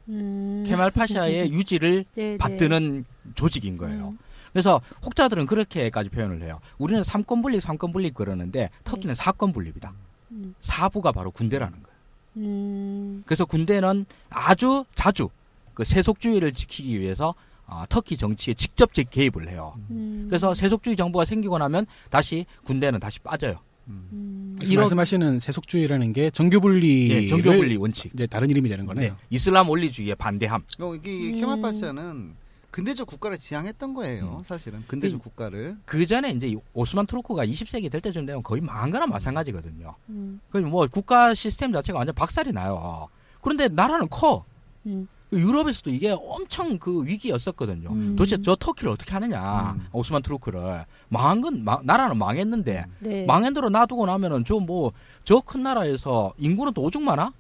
음. 0.10 0.64
케말 0.68 0.92
파샤의 0.92 1.50
유지를 1.52 2.06
네, 2.14 2.32
네. 2.34 2.38
받드는 2.38 3.06
조직인 3.34 3.76
거예요. 3.78 4.10
음. 4.10 4.20
그래서 4.54 4.82
혹자들은 5.04 5.48
그렇게까지 5.48 6.12
표현을 6.12 6.44
해요. 6.44 6.60
우리는 6.78 7.04
삼권 7.04 7.42
분립, 7.42 7.60
삼권 7.60 7.92
분립 7.92 8.14
그러는데 8.14 8.70
터키는 8.84 9.16
사권 9.16 9.52
분립이다. 9.52 9.94
음. 10.32 10.54
사부가 10.62 11.12
바로 11.12 11.32
군대라는 11.32 11.74
거예요. 11.82 11.89
음. 12.38 13.24
그래서 13.26 13.46
군대는 13.46 14.06
아주 14.30 14.86
자주 14.96 15.30
그 15.74 15.84
세속주의를 15.84 16.54
지키기 16.54 17.00
위해서 17.00 17.34
아, 17.66 17.86
터키 17.88 18.18
정치에 18.18 18.54
직접 18.56 18.94
제- 18.94 19.04
개입을 19.04 19.48
해요. 19.50 19.76
음. 19.92 20.26
그래서 20.28 20.54
세속주의 20.56 20.96
정부가 20.96 21.24
생기고 21.26 21.58
나면 21.60 21.86
다시 22.10 22.46
군대는 22.64 23.00
다시 23.00 23.20
빠져요. 23.20 23.60
음. 23.88 24.58
이런- 24.64 24.84
말씀하시는 24.84 25.40
세속주의라는 25.40 26.14
게 26.14 26.30
정교분리 26.32 27.10
예, 27.12 27.28
정교분리 27.28 27.76
원칙. 27.78 28.12
이제 28.14 28.26
다른 28.28 28.50
이름이 28.50 28.70
되는 28.70 28.86
네, 28.86 28.88
거네요. 28.88 29.16
이슬람 29.30 29.70
원리주의에 29.70 30.16
반대함. 30.16 30.64
어, 30.80 30.96
이게 30.96 31.30
음. 31.30 31.36
케말 31.36 31.62
파샤는 31.62 32.34
근대적 32.80 33.08
국가를 33.08 33.38
지향했던 33.38 33.94
거예요. 33.94 34.38
음. 34.40 34.44
사실은 34.44 34.84
근대적 34.88 35.20
이- 35.20 35.22
국가를. 35.22 35.78
그 35.86 36.06
전에 36.06 36.32
이제 36.32 36.48
이 36.48 36.58
오스만 36.74 37.06
투르크가 37.06 37.46
20세기 37.46 37.92
될 37.92 38.02
때쯤 38.02 38.26
되면 38.26 38.42
거의 38.44 38.62
망한 38.62 38.90
거나 38.92 39.06
마찬가지거든요. 39.08 39.96
음. 40.10 40.40
그뭐 40.50 40.88
국가 40.88 41.34
시스템 41.34 41.72
자체가 41.72 41.98
완전 42.00 42.16
박살이 42.16 42.52
나요. 42.52 43.08
그런데 43.42 43.68
나라는 43.68 44.08
커. 44.10 44.44
음. 44.86 45.08
유럽에서도 45.32 45.92
이게 45.92 46.10
엄청 46.10 46.80
그 46.80 47.06
위기였었거든요. 47.06 47.90
음. 47.92 48.16
도대체 48.16 48.42
저 48.42 48.56
터키를 48.56 48.90
어떻게 48.92 49.12
하느냐, 49.12 49.74
음. 49.78 49.86
오스만 49.92 50.24
투르크를 50.24 50.86
망한 51.10 51.42
건 51.42 51.64
마- 51.64 51.80
나라는 51.84 52.18
망했는데 52.18 52.86
네. 53.00 53.26
망한 53.26 53.54
대로 53.54 53.70
놔두고 53.70 54.08
나면은 54.08 54.44
저 54.44 54.56
뭐 54.60 54.92
저 55.24 55.40
큰 55.42 55.62
나라에서 55.62 56.34
인구는 56.40 56.74
또 56.74 56.82
오죽 56.82 57.04
많아? 57.04 57.32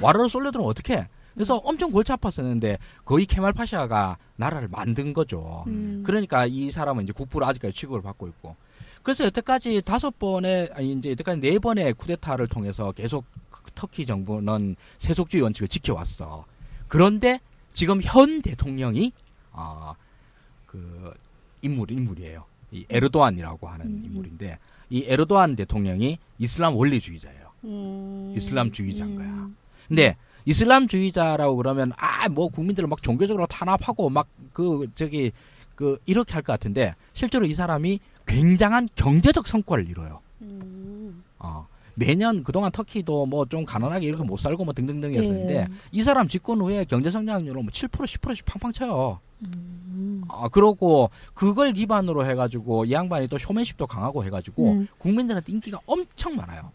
와르르 0.00 0.28
쏠려들면 0.28 0.68
어떻게? 0.68 1.08
그래서 1.34 1.56
엄청 1.56 1.90
골치 1.90 2.12
아팠었는데 2.12 2.78
거의 3.04 3.26
케말 3.26 3.52
파샤가 3.52 4.18
나라를 4.36 4.68
만든 4.68 5.12
거죠. 5.12 5.64
음. 5.66 6.02
그러니까 6.04 6.46
이 6.46 6.70
사람은 6.70 7.04
이제 7.04 7.12
국부로 7.12 7.46
아직까지 7.46 7.74
취급을 7.74 8.02
받고 8.02 8.28
있고. 8.28 8.56
그래서 9.02 9.24
여태까지 9.24 9.82
다섯 9.82 10.18
번의 10.18 10.70
아니 10.74 10.92
이제 10.92 11.10
여태까지 11.10 11.40
네 11.40 11.58
번의 11.58 11.94
쿠데타를 11.94 12.46
통해서 12.48 12.92
계속 12.92 13.24
그 13.50 13.62
터키 13.74 14.06
정부는 14.06 14.76
세속주의 14.98 15.42
원칙을 15.42 15.68
지켜왔어. 15.68 16.44
그런데 16.88 17.40
지금 17.72 18.00
현 18.02 18.42
대통령이 18.42 19.12
아그 19.52 21.14
인물 21.62 21.90
인물이에요. 21.90 22.44
이 22.70 22.86
에르도안이라고 22.88 23.68
하는 23.68 23.86
음. 23.86 24.02
인물인데 24.04 24.58
이 24.90 25.04
에르도안 25.06 25.56
대통령이 25.56 26.18
이슬람 26.38 26.76
원리주의자예요. 26.76 27.52
음. 27.64 28.32
이슬람주의자인 28.36 29.16
거야. 29.16 29.26
음. 29.26 29.56
근데 29.88 30.16
이슬람주의자라고 30.44 31.56
그러면 31.56 31.92
아 31.96 32.28
뭐 32.28 32.48
국민들을 32.48 32.88
막 32.88 33.02
종교적으로 33.02 33.46
탄압하고 33.46 34.08
막 34.10 34.28
그 34.52 34.86
저기 34.94 35.32
그 35.74 35.98
이렇게 36.04 36.34
할 36.34 36.42
것 36.42 36.52
같은데 36.52 36.94
실제로 37.14 37.46
이 37.46 37.54
사람이 37.54 38.00
굉장한 38.26 38.86
경제적 38.94 39.46
성과를 39.48 39.88
이뤄요. 39.88 40.20
음. 40.42 41.24
어. 41.38 41.66
매년 41.94 42.42
그동안 42.44 42.70
터키도 42.70 43.26
뭐 43.26 43.46
좀 43.46 43.64
가난하게 43.64 44.06
이렇게 44.06 44.22
못 44.22 44.38
살고 44.38 44.64
뭐 44.64 44.72
등등등이었는데 44.74 45.54
예. 45.54 45.66
이 45.90 46.02
사람 46.02 46.28
집권 46.28 46.60
후에 46.60 46.84
경제 46.84 47.10
성장률은 47.10 47.66
뭐7% 47.66 47.90
10%씩 47.90 48.44
팡팡 48.44 48.72
쳐요. 48.72 49.20
음. 49.42 50.22
아 50.28 50.48
그러고 50.48 51.10
그걸 51.34 51.72
기반으로 51.72 52.26
해가지고 52.26 52.84
이 52.84 52.92
양반이 52.92 53.28
또 53.28 53.38
쇼맨십도 53.38 53.86
강하고 53.86 54.22
해가지고 54.24 54.72
음. 54.72 54.88
국민들한테 54.98 55.50
인기가 55.52 55.80
엄청 55.86 56.36
많아요. 56.36 56.70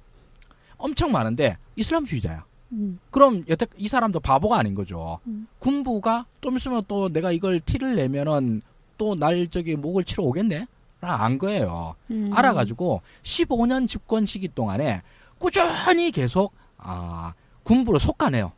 엄청 0.77 1.12
많은데 1.12 1.57
이슬람주의자야. 1.75 2.43
음. 2.71 3.00
그럼 3.12 3.43
여태 3.50 3.65
이 3.77 3.88
사람도 3.88 4.19
바보가 4.19 4.57
아닌 4.57 4.75
거죠. 4.75 5.19
음. 5.27 5.47
군부가 5.59 6.25
좀 6.41 6.57
있으면 6.57 6.83
또 6.88 7.09
내가 7.09 7.31
이걸 7.31 7.59
티를 7.59 7.95
내면은 7.95 8.62
또 8.97 9.15
날 9.15 9.47
저기 9.50 9.75
목을 9.75 10.03
치러 10.03 10.24
오겠네? 10.24 10.65
라안 11.01 11.38
거예요. 11.38 11.95
음. 12.09 12.31
알아가지고 12.33 13.01
15년 13.24 13.88
집권 13.88 14.25
시기 14.25 14.47
동안에 14.47 15.03
꾸준히 15.38 16.09
계속 16.12 16.53
아 16.77 17.33
군부로 17.63 18.00
속가네요. 18.00 18.51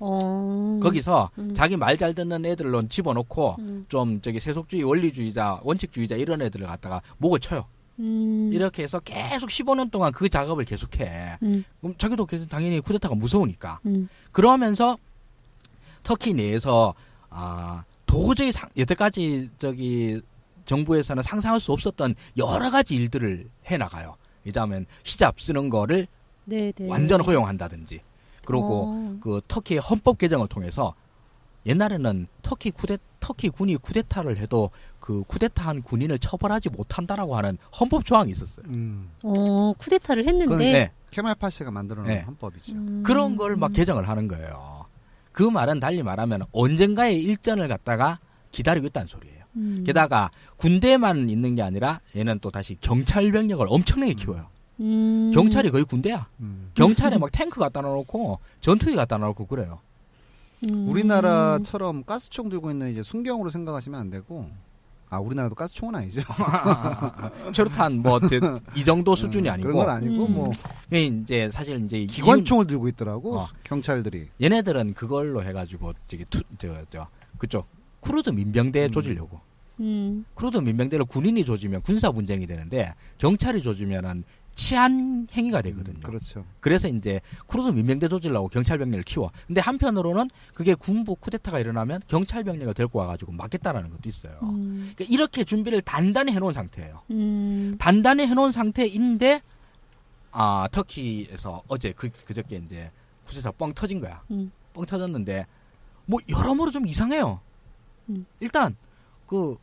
어. 0.00 0.80
거기서 0.82 1.30
음. 1.38 1.54
자기 1.54 1.76
말 1.76 1.96
잘 1.98 2.14
듣는 2.14 2.44
애들로 2.46 2.86
집어넣고 2.88 3.56
음. 3.58 3.86
좀 3.88 4.20
저기 4.22 4.40
세속주의 4.40 4.82
원리주의자 4.82 5.60
원칙주의자 5.62 6.16
이런 6.16 6.42
애들을 6.42 6.66
갖다가 6.66 7.00
목을 7.18 7.38
쳐요. 7.40 7.66
음. 7.98 8.50
이렇게 8.52 8.82
해서 8.82 9.00
계속 9.00 9.48
15년 9.48 9.90
동안 9.90 10.12
그 10.12 10.28
작업을 10.28 10.64
계속해. 10.64 11.38
음. 11.42 11.64
그럼 11.80 11.94
자기도 11.98 12.26
당연히 12.48 12.80
쿠데타가 12.80 13.14
무서우니까. 13.14 13.80
음. 13.86 14.08
그러면서 14.32 14.98
터키 16.02 16.34
내에서 16.34 16.94
아 17.30 17.84
도저히 18.06 18.52
상, 18.52 18.68
여태까지 18.76 19.50
저기 19.58 20.20
정부에서는 20.64 21.22
상상할 21.22 21.60
수 21.60 21.72
없었던 21.72 22.14
여러 22.36 22.70
가지 22.70 22.94
일들을 22.94 23.48
해 23.70 23.76
나가요. 23.76 24.16
이자면 24.44 24.86
히잡 25.04 25.40
쓰는 25.40 25.70
거를 25.70 26.06
네, 26.44 26.72
네. 26.72 26.88
완전 26.88 27.20
허용한다든지. 27.20 28.00
그리고 28.44 28.84
어. 28.86 29.16
그 29.20 29.40
터키의 29.48 29.80
헌법 29.80 30.18
개정을 30.18 30.48
통해서 30.48 30.94
옛날에는 31.66 32.26
터키 32.42 32.70
쿠데 32.70 32.98
터키 33.20 33.48
군이 33.48 33.76
쿠데타를 33.76 34.36
해도 34.38 34.70
그 35.04 35.22
쿠데타한 35.26 35.82
군인을 35.82 36.18
처벌하지 36.18 36.70
못한다라고 36.70 37.36
하는 37.36 37.58
헌법 37.78 38.06
조항이 38.06 38.30
있었어요. 38.32 38.64
음. 38.70 39.10
어, 39.22 39.74
쿠데타를 39.76 40.26
했는데 40.26 40.56
네. 40.56 40.92
케말 41.10 41.34
파샤가 41.34 41.70
만들어 41.70 42.00
놓은 42.00 42.08
네. 42.10 42.20
헌법이죠. 42.22 42.72
음. 42.72 43.02
그런 43.04 43.36
걸 43.36 43.54
막 43.58 43.74
개정을 43.74 44.08
하는 44.08 44.28
거예요. 44.28 44.86
그 45.30 45.42
말은 45.42 45.78
달리 45.78 46.02
말하면 46.02 46.44
언젠가의 46.52 47.22
일전을 47.22 47.68
갖다가 47.68 48.18
기다리고 48.50 48.86
있다는 48.86 49.06
소리예요. 49.08 49.44
음. 49.56 49.84
게다가 49.86 50.30
군대만 50.56 51.28
있는 51.28 51.54
게 51.54 51.60
아니라 51.60 52.00
얘는 52.16 52.38
또 52.40 52.50
다시 52.50 52.78
경찰 52.80 53.30
병력을 53.30 53.66
엄청나게 53.68 54.14
키워요. 54.14 54.46
음. 54.80 55.32
경찰이 55.34 55.70
거의 55.70 55.84
군대야. 55.84 56.26
음. 56.40 56.70
경찰에 56.72 57.18
막 57.18 57.30
탱크 57.30 57.60
갖다 57.60 57.82
놓고 57.82 58.38
전투기 58.62 58.96
갖다 58.96 59.18
놓고 59.18 59.48
그래요. 59.48 59.80
음. 60.70 60.88
우리나라처럼 60.88 62.04
가스총 62.04 62.48
들고 62.48 62.70
있는 62.70 62.90
이제 62.92 63.02
순경으로 63.02 63.50
생각하시면 63.50 64.00
안 64.00 64.08
되고 64.08 64.48
아 65.14 65.18
우리나라도 65.20 65.54
가스총은 65.54 65.94
아니죠. 65.94 66.22
최루탄 67.52 67.98
뭐이 68.02 68.84
정도 68.84 69.14
수준이 69.14 69.48
음, 69.48 69.52
아니고 69.52 69.68
그런 69.70 69.86
건 69.86 69.96
아니고 69.96 70.26
음. 70.26 70.32
뭐 70.34 70.52
이제 70.90 71.48
사실 71.52 71.84
이제 71.84 72.04
기관총을 72.04 72.66
들고 72.66 72.88
있더라고 72.88 73.38
어. 73.38 73.48
경찰들이. 73.62 74.28
이- 74.38 74.44
얘네들은 74.44 74.94
그걸로 74.94 75.42
해가지고 75.44 75.92
저기 76.08 76.24
투, 76.28 76.40
저, 76.58 76.74
저 76.90 77.06
그쪽 77.38 77.68
쿠르드 78.00 78.30
민병대 78.30 78.86
음. 78.86 78.90
조지려고. 78.90 79.40
음. 79.80 80.24
쿠르드 80.34 80.58
민병대를 80.58 81.04
군인이 81.04 81.44
조지면 81.44 81.82
군사 81.82 82.10
분쟁이 82.10 82.46
되는데 82.46 82.94
경찰이 83.18 83.62
조지면은 83.62 84.24
치안 84.54 85.26
행위가 85.32 85.62
되거든요. 85.62 86.00
그렇죠. 86.00 86.44
그래서 86.60 86.88
이제 86.88 87.20
쿠르드 87.46 87.70
민병대 87.70 88.08
조질라고 88.08 88.48
경찰 88.48 88.78
병력을 88.78 89.02
키워. 89.02 89.30
근데 89.46 89.60
한편으로는 89.60 90.30
그게 90.54 90.74
군부 90.74 91.16
쿠데타가 91.16 91.58
일어나면 91.58 92.02
경찰 92.06 92.44
병력을 92.44 92.72
데리고 92.74 93.00
와가지고 93.00 93.32
막겠다라는 93.32 93.90
것도 93.90 94.08
있어요. 94.08 94.38
음. 94.42 94.92
그러니까 94.94 95.12
이렇게 95.12 95.44
준비를 95.44 95.82
단단히 95.82 96.32
해놓은 96.32 96.52
상태예요. 96.52 97.02
음. 97.10 97.76
단단히 97.78 98.26
해놓은 98.26 98.52
상태인데 98.52 99.42
아 100.30 100.68
터키에서 100.70 101.62
어제 101.68 101.92
그 101.92 102.08
그저께 102.24 102.62
이제 102.64 102.90
쿠데타 103.26 103.52
뻥 103.52 103.72
터진 103.74 104.00
거야. 104.00 104.22
음. 104.30 104.50
뻥 104.72 104.86
터졌는데 104.86 105.46
뭐 106.06 106.20
여러모로 106.28 106.70
좀 106.70 106.86
이상해요. 106.86 107.40
음. 108.10 108.24
일단 108.38 108.76
그 109.26 109.56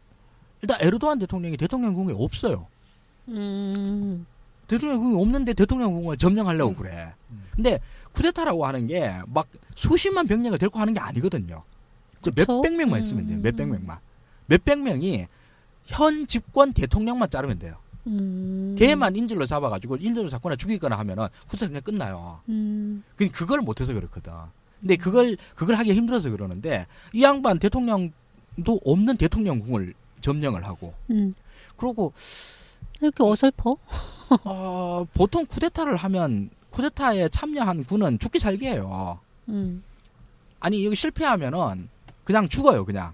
일단 0.62 0.78
에르도안 0.82 1.20
대통령이 1.20 1.56
대통령궁에 1.58 2.14
없어요. 2.16 2.68
음. 4.72 4.78
대통령궁이 4.78 5.22
없는데 5.22 5.54
대통령궁을 5.54 6.18
점령하려고 6.18 6.76
그래. 6.76 7.14
음. 7.32 7.44
근데 7.54 7.80
쿠데타라고 8.14 8.66
하는 8.66 8.88
게 8.88 9.14
막 9.28 9.48
수십만 9.76 10.28
병력을 10.28 10.58
데리고 10.58 10.80
하는 10.80 10.94
게 10.94 11.00
아니거든요. 11.00 11.64
저 12.22 12.32
그쵸? 12.32 12.62
몇백 12.62 12.76
명만 12.76 13.00
있으면 13.00 13.28
돼요. 13.28 13.38
음. 13.38 13.42
몇백 13.42 13.68
명만. 13.68 13.98
몇백 14.48 14.80
명이 14.80 15.28
현 15.86 16.28
집권 16.28 16.74
대통령만 16.74 17.30
자르면 17.30 17.58
돼요. 17.60 17.76
음. 18.08 18.76
걔만 18.78 19.16
인질로 19.16 19.46
잡아가지고 19.46 19.98
인질로 19.98 20.30
잡거나 20.30 20.56
죽이거나 20.56 20.98
하면은 21.00 21.28
쿠데타 21.48 21.68
그냥 21.68 21.82
끝나요. 21.84 22.40
음. 22.50 23.04
그 23.16 23.30
그걸 23.30 23.62
못해서 23.62 23.94
그렇거든. 23.94 24.32
근데 24.80 24.96
그걸 24.96 25.38
그걸 25.56 25.76
하기 25.76 25.94
힘들어서 25.94 26.30
그러는데 26.30 26.88
이 27.14 27.24
양반 27.24 27.60
대통령도 27.60 28.80
없는 28.86 29.18
대통령궁을 29.18 29.94
점령을 30.22 30.66
하고 30.66 30.94
음. 31.12 31.34
그러고 31.78 32.14
이렇게 33.02 33.24
어설퍼? 33.24 33.78
어, 34.46 35.06
보통 35.14 35.46
쿠데타를 35.46 35.96
하면 35.98 36.50
쿠데타에 36.70 37.30
참여한 37.30 37.84
군은 37.84 38.18
죽기 38.20 38.40
살기예요. 38.40 39.20
음. 39.50 39.84
아니 40.60 40.86
여기 40.86 40.96
실패하면은 40.96 41.90
그냥 42.24 42.48
죽어요 42.48 42.86
그냥. 42.86 43.14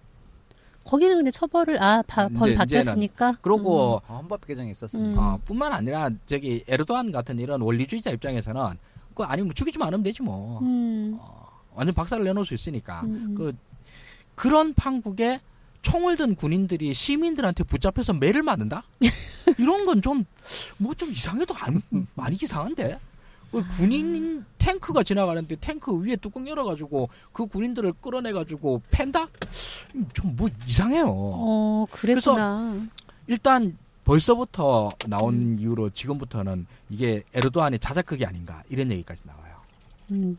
거기는 0.83 1.17
근데 1.17 1.31
처벌을 1.31 1.81
아 1.81 2.01
바, 2.05 2.29
번 2.29 2.49
이제- 2.49 2.55
바뀌었으니까. 2.55 3.37
그러고 3.41 4.01
아, 4.07 4.15
헌법 4.17 4.45
개정이 4.45 4.71
있었어요. 4.71 5.03
음. 5.05 5.15
어, 5.17 5.39
뿐만 5.43 5.73
아니라 5.73 6.09
저기 6.25 6.63
에르도안 6.67 7.11
같은 7.11 7.39
이런 7.39 7.61
원리주의자 7.61 8.11
입장에서는 8.11 8.77
그 9.15 9.23
아니면 9.23 9.53
죽이지만 9.53 9.87
않으면 9.87 10.03
되지 10.03 10.21
뭐. 10.21 10.59
음. 10.61 11.17
완전 11.73 11.93
박살을 11.95 12.23
내놓을 12.25 12.45
수 12.45 12.53
있으니까. 12.53 13.01
음. 13.01 13.35
그 13.37 13.53
그런 14.35 14.73
판국에 14.73 15.41
총을 15.87 16.17
든 16.17 16.35
군인들이 16.35 16.93
시민들한테 16.93 17.63
붙잡혀서 17.63 18.13
매를 18.13 18.43
맞는다? 18.43 18.83
이런 19.57 19.85
건 19.85 20.01
좀 20.01 20.25
뭐 20.79 20.93
좀 20.95 21.11
이상해도 21.11 21.53
안, 21.55 21.81
많이 22.15 22.35
이상한데. 22.35 22.99
그 23.51 23.65
군인 23.77 24.43
탱크가 24.57 25.03
지나가는데 25.03 25.55
탱크 25.55 25.97
위에 26.03 26.17
뚜껑 26.17 26.45
열어가지고 26.45 27.07
그 27.31 27.45
군인들을 27.47 27.93
끌어내가지고 28.01 28.81
팬다? 28.91 29.27
좀 30.13 30.35
뭐 30.35 30.49
이상해요. 30.67 31.05
어, 31.07 31.85
그랬구나. 31.89 32.81
일단 33.27 33.77
벌써부터 34.03 34.89
나온 35.07 35.33
음. 35.35 35.57
이후로 35.59 35.91
지금부터는 35.91 36.65
이게 36.89 37.23
에르도안의 37.33 37.79
자작극이 37.79 38.25
아닌가 38.25 38.63
이런 38.69 38.91
얘기까지 38.91 39.21
나와요. 39.25 39.55
음. 40.11 40.35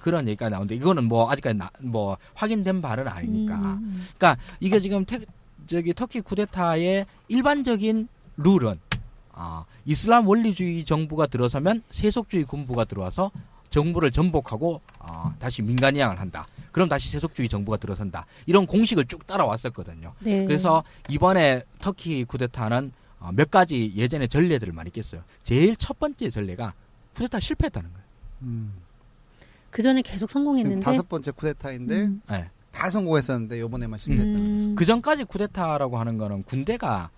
그런 0.00 0.28
얘기가 0.28 0.48
나오는데 0.48 0.74
이거는 0.76 1.04
뭐 1.04 1.30
아직까지 1.30 1.56
나- 1.58 1.70
뭐 1.80 2.16
확인된 2.34 2.80
바는 2.82 3.08
아니니까. 3.08 3.54
음. 3.54 4.06
그러니까 4.16 4.42
이게 4.60 4.78
지금 4.80 5.04
태, 5.04 5.20
저기 5.66 5.92
터키 5.94 6.20
쿠데타의 6.20 7.06
일반적인 7.28 8.08
룰은 8.36 8.80
아, 9.32 9.64
이슬람 9.84 10.26
원리주의 10.26 10.84
정부가 10.84 11.26
들어서면 11.26 11.82
세속주의 11.90 12.44
군부가 12.44 12.84
들어와서 12.84 13.30
정부를 13.70 14.10
전복하고 14.10 14.80
아, 14.98 15.34
다시 15.38 15.62
민간이양을 15.62 16.18
한다. 16.18 16.46
그럼 16.72 16.88
다시 16.88 17.10
세속주의 17.10 17.48
정부가 17.48 17.76
들어선다. 17.76 18.26
이런 18.46 18.66
공식을 18.66 19.04
쭉 19.06 19.26
따라왔었거든요. 19.26 20.14
네. 20.20 20.44
그래서 20.44 20.82
이번에 21.08 21.62
터키 21.80 22.24
쿠데타는 22.24 22.92
어, 23.20 23.30
몇 23.34 23.50
가지 23.50 23.92
예전의 23.96 24.28
전례들을 24.28 24.72
많이 24.72 24.90
깼어요. 24.90 25.22
제일 25.42 25.74
첫 25.76 25.98
번째 25.98 26.30
전례가 26.30 26.72
쿠데타 27.14 27.40
실패했다는 27.40 27.90
거예요. 27.92 28.04
음. 28.42 28.72
그 29.70 29.82
전에 29.82 30.02
계속 30.02 30.30
성공했는데. 30.30 30.80
다섯 30.80 31.08
번째 31.08 31.30
쿠데타인데 31.30 32.02
음. 32.02 32.22
네. 32.30 32.50
다 32.72 32.90
성공했었는데 32.90 33.60
요번에만 33.60 33.98
실패했다는 33.98 34.40
거죠. 34.40 34.46
음. 34.46 34.74
그 34.76 34.84
전까지 34.84 35.24
쿠데타라고 35.24 35.98
하는 35.98 36.16
거는 36.18 36.44
군대가 36.44 37.10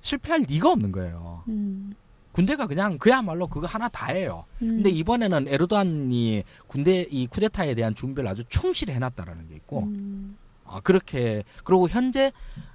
실패할 0.00 0.42
리가 0.48 0.70
없는 0.72 0.92
거예요. 0.92 1.44
음. 1.48 1.94
군대가 2.32 2.66
그냥 2.66 2.98
그야말로 2.98 3.46
그거 3.46 3.66
하나 3.66 3.88
다 3.88 4.12
해요. 4.12 4.44
음. 4.62 4.76
근데 4.76 4.90
이번에는 4.90 5.48
에르도안이 5.48 6.44
군대 6.66 7.06
이 7.10 7.26
쿠데타에 7.26 7.74
대한 7.74 7.94
준비를 7.94 8.28
아주 8.28 8.44
충실히 8.48 8.92
해놨다라는 8.94 9.48
게 9.48 9.56
있고 9.56 9.84
음. 9.84 10.36
아, 10.64 10.80
그렇게 10.80 11.44
그리고 11.64 11.88
현재 11.88 12.32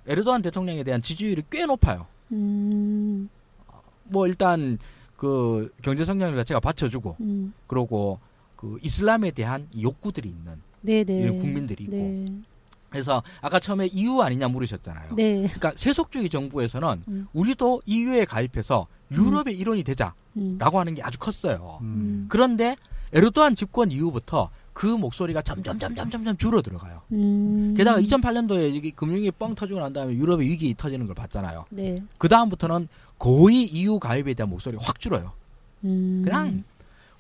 에르도안 0.08 0.41
대통령에 0.41 0.84
대한 0.84 1.02
지지율이 1.02 1.43
꽤 1.49 1.65
높아요. 1.65 2.08
음. 2.32 3.30
뭐 4.06 4.28
일단 4.28 4.78
그 5.15 5.71
경제 5.82 6.04
성장률 6.04 6.36
자체가 6.38 6.60
받쳐주고 6.60 7.17
음. 7.21 7.54
그러고 7.67 8.19
그 8.63 8.80
이슬람에 8.82 9.32
대한 9.32 9.67
이 9.73 9.84
욕구들이 9.84 10.30
있는 10.30 10.54
네네. 10.82 11.19
이런 11.19 11.38
국민들이 11.38 11.84
있고 11.84 11.97
네. 11.97 12.26
그래서 12.89 13.21
아까 13.41 13.60
처음에 13.60 13.88
이유 13.88 14.21
아니냐 14.21 14.47
물으셨잖아요. 14.47 15.15
네. 15.15 15.34
그러니까 15.47 15.73
세속주의 15.76 16.30
정부에서는 16.30 17.04
음. 17.10 17.28
우리도 17.34 17.82
EU에 17.86 18.23
가입해서 18.23 18.88
유럽의 19.12 19.58
일원이 19.58 19.84
되자라고 19.84 20.15
음. 20.38 20.58
하는 20.60 20.95
게 20.95 21.02
아주 21.04 21.19
컸어요. 21.19 21.80
음. 21.82 22.28
그런데 22.30 22.78
에르도안 23.12 23.56
집권 23.56 23.91
이후부터 23.91 24.49
그 24.71 24.86
목소리가 24.86 25.41
점점 25.41 25.78
점점 25.78 26.10
점점 26.10 26.38
줄어 26.38 26.62
들어가요. 26.62 27.02
음. 27.12 27.73
게다가 27.76 27.99
2008년도에 27.99 28.73
이게 28.73 28.91
금융이 28.91 29.30
뻥 29.32 29.56
터지고 29.56 29.82
난 29.82 29.91
다음에 29.91 30.13
유럽의 30.13 30.47
위기 30.47 30.73
터지는 30.73 31.06
걸 31.06 31.15
봤잖아요. 31.15 31.65
네. 31.71 32.02
그 32.17 32.30
다음부터는 32.30 32.88
거의 33.19 33.63
EU 33.63 33.99
가입에 33.99 34.34
대한 34.34 34.49
목소리가 34.49 34.82
확 34.84 34.99
줄어요. 34.99 35.34
음. 35.84 36.21
그냥 36.23 36.63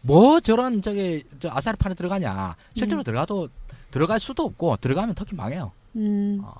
뭐 0.05 0.39
저런 0.41 0.81
저기 0.81 1.23
저 1.39 1.49
아사르판에 1.51 1.95
들어가냐 1.95 2.55
실제로 2.75 3.01
음. 3.01 3.03
들어가도 3.03 3.49
들어갈 3.89 4.19
수도 4.19 4.43
없고 4.43 4.77
들어가면 4.77 5.15
터키 5.15 5.33
망해요. 5.33 5.71
음. 5.95 6.41
어. 6.43 6.53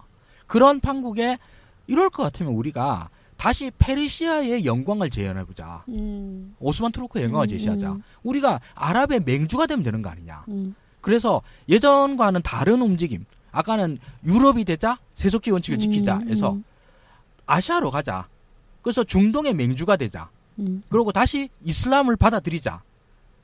그런 0.47 0.79
판국에 0.79 1.37
이럴 1.87 2.09
것 2.09 2.23
같으면 2.23 2.53
우리가 2.53 3.09
다시 3.35 3.71
페르시아의 3.77 4.65
영광을 4.65 5.09
재현해 5.09 5.43
보자. 5.43 5.83
음. 5.89 6.55
오스만 6.59 6.91
투르크의 6.93 7.25
영광을 7.25 7.47
음, 7.47 7.49
제시하자. 7.49 7.91
음. 7.91 8.03
우리가 8.23 8.61
아랍의 8.75 9.23
맹주가 9.25 9.65
되면 9.65 9.83
되는 9.83 10.01
거 10.01 10.09
아니냐. 10.09 10.45
음. 10.47 10.75
그래서 11.01 11.41
예전과는 11.67 12.41
다른 12.43 12.81
움직임. 12.81 13.25
아까는 13.51 13.99
유럽이 14.25 14.63
되자 14.63 14.97
세속주의 15.15 15.51
원칙을 15.53 15.77
지키자 15.77 16.19
해서 16.27 16.53
음. 16.53 16.63
아시아로 17.45 17.91
가자. 17.91 18.27
그래서 18.81 19.03
중동의 19.03 19.53
맹주가 19.53 19.97
되자. 19.97 20.29
음. 20.59 20.81
그리고 20.87 21.11
다시 21.11 21.49
이슬람을 21.63 22.15
받아들이자. 22.15 22.81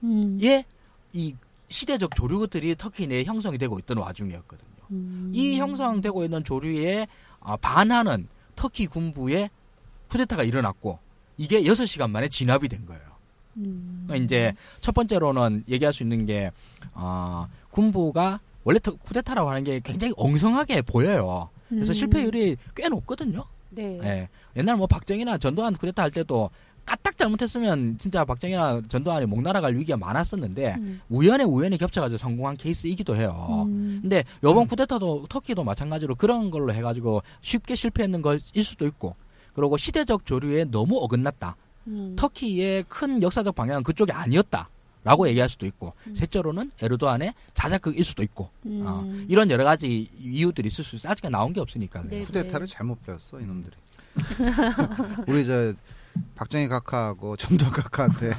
음. 0.03 0.39
예, 0.41 0.65
이 1.13 1.35
시대적 1.69 2.15
조류들이 2.15 2.75
터키 2.77 3.07
내에 3.07 3.23
형성이 3.23 3.57
되고 3.57 3.77
있던 3.79 3.97
와중이었거든요. 3.97 4.69
음. 4.91 5.31
이 5.33 5.57
형성되고 5.57 6.23
있는 6.23 6.43
조류에 6.43 7.07
아, 7.41 7.55
반하는 7.57 8.27
터키 8.55 8.87
군부의 8.87 9.49
쿠데타가 10.09 10.43
일어났고 10.43 10.99
이게 11.37 11.61
6시간 11.63 12.09
만에 12.09 12.27
진압이 12.27 12.67
된 12.67 12.85
거예요. 12.85 13.01
음. 13.57 14.03
그러니까 14.07 14.25
이제 14.25 14.53
첫 14.81 14.93
번째로는 14.93 15.63
얘기할 15.69 15.93
수 15.93 16.03
있는 16.03 16.25
게 16.25 16.51
어, 16.93 17.47
군부가 17.71 18.39
원래 18.63 18.79
터- 18.79 18.95
쿠데타라고 18.95 19.49
하는 19.49 19.63
게 19.63 19.79
굉장히 19.83 20.13
엉성하게 20.17 20.81
보여요. 20.83 21.49
그래서 21.69 21.91
음. 21.91 21.93
실패율이 21.93 22.57
꽤 22.75 22.89
높거든요. 22.89 23.45
네. 23.69 23.99
예. 24.03 24.29
옛날 24.55 24.75
뭐 24.75 24.87
박정희나 24.87 25.37
전두환 25.37 25.75
쿠데타 25.75 26.01
할 26.01 26.09
때도 26.11 26.49
까딱 26.89 27.17
잘못했으면 27.19 27.99
진짜 27.99 28.25
박정희나 28.25 28.81
전두환이 28.89 29.27
목 29.27 29.41
날아갈 29.43 29.75
위기가 29.75 29.95
많았었는데 29.97 30.75
음. 30.79 31.01
우연에 31.09 31.43
우연히 31.43 31.77
겹쳐가지고 31.77 32.17
성공한 32.17 32.57
케이스이기도 32.57 33.15
해요. 33.15 33.65
음. 33.67 33.99
근데 34.01 34.23
요번 34.43 34.65
쿠데타도 34.65 35.27
터키도 35.29 35.63
마찬가지로 35.63 36.15
그런 36.15 36.49
걸로 36.49 36.73
해가지고 36.73 37.21
쉽게 37.41 37.75
실패했는 37.75 38.23
것일 38.23 38.63
수도 38.63 38.87
있고 38.87 39.15
그리고 39.53 39.77
시대적 39.77 40.25
조류에 40.25 40.65
너무 40.65 40.97
어긋났다. 40.97 41.55
음. 41.87 42.15
터키의 42.17 42.85
큰 42.87 43.21
역사적 43.21 43.53
방향은 43.53 43.83
그쪽이 43.83 44.11
아니었다. 44.11 44.69
라고 45.03 45.29
얘기할 45.29 45.47
수도 45.47 45.65
있고 45.65 45.93
음. 46.07 46.15
셋째로는 46.15 46.71
에르도안의 46.81 47.33
자작극일 47.53 48.03
수도 48.03 48.21
있고 48.23 48.49
음. 48.65 48.83
어, 48.85 49.05
이런 49.29 49.49
여러 49.49 49.63
가지 49.63 50.09
이유들이 50.19 50.67
있을 50.67 50.83
수 50.83 50.97
있어 50.97 51.07
아직 51.07 51.29
나온 51.29 51.53
게 51.53 51.61
없으니까 51.61 52.01
그래요. 52.01 52.19
네. 52.19 52.25
쿠데타를 52.25 52.67
잘못 52.67 53.01
배웠어 53.05 53.39
이놈들이. 53.39 53.75
우리 55.27 55.45
저 55.45 55.73
박정희 56.35 56.67
각하하고 56.67 57.35
전두환 57.37 57.71
각하한테 57.73 58.31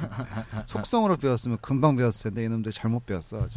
속성으로 0.65 1.17
배웠으면 1.17 1.57
금방 1.61 1.95
배웠을 1.95 2.31
텐데 2.31 2.45
이놈들 2.45 2.71
잘못 2.71 3.05
배웠어. 3.05 3.47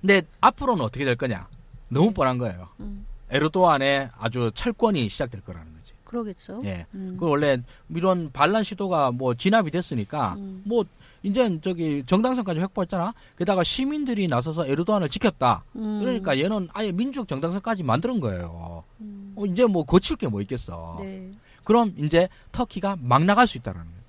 근데 0.00 0.22
앞으로는 0.40 0.84
어떻게 0.84 1.04
될 1.04 1.16
거냐 1.16 1.46
너무 1.88 2.12
뻔한 2.12 2.38
거예요 2.38 2.68
음. 2.80 3.04
에르도안의 3.30 4.10
아주 4.18 4.50
철권이 4.54 5.08
시작될 5.08 5.40
거라는 5.42 5.72
거지 5.74 5.92
그러겠죠. 6.04 6.60
예. 6.64 6.86
음. 6.94 7.16
그 7.18 7.26
원래 7.26 7.58
이런 7.88 8.30
반란 8.32 8.62
시도가 8.62 9.10
뭐 9.12 9.34
진압이 9.34 9.70
됐으니까 9.70 10.34
음. 10.34 10.62
뭐 10.66 10.84
이제 11.22 11.58
저기 11.62 12.02
정당성까지 12.04 12.60
확보했잖아. 12.60 13.14
게다가 13.38 13.62
시민들이 13.62 14.26
나서서 14.26 14.66
에르도안을 14.66 15.08
지켰다. 15.08 15.64
음. 15.76 16.00
그러니까 16.00 16.36
얘는 16.38 16.68
아예 16.74 16.92
민족 16.92 17.28
정당성까지 17.28 17.82
만드는 17.84 18.20
거예요. 18.20 18.84
음. 19.00 19.32
어, 19.36 19.46
이제 19.46 19.64
뭐 19.64 19.84
거칠 19.84 20.16
게 20.16 20.26
뭐 20.28 20.40
있겠어. 20.42 20.98
네. 21.00 21.30
그럼 21.64 21.94
이제 21.98 22.28
터키가 22.52 22.96
막 23.00 23.24
나갈 23.24 23.46
수 23.46 23.58
있다라는 23.58 23.86
거예요. 23.86 24.02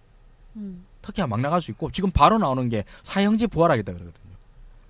음. 0.57 0.85
터키가 1.01 1.27
막 1.27 1.41
나갈 1.41 1.61
수 1.61 1.71
있고 1.71 1.91
지금 1.91 2.11
바로 2.11 2.37
나오는 2.37 2.67
게 2.69 2.83
사형제 3.03 3.47
부활하겠다 3.47 3.91
그러거든요. 3.91 4.35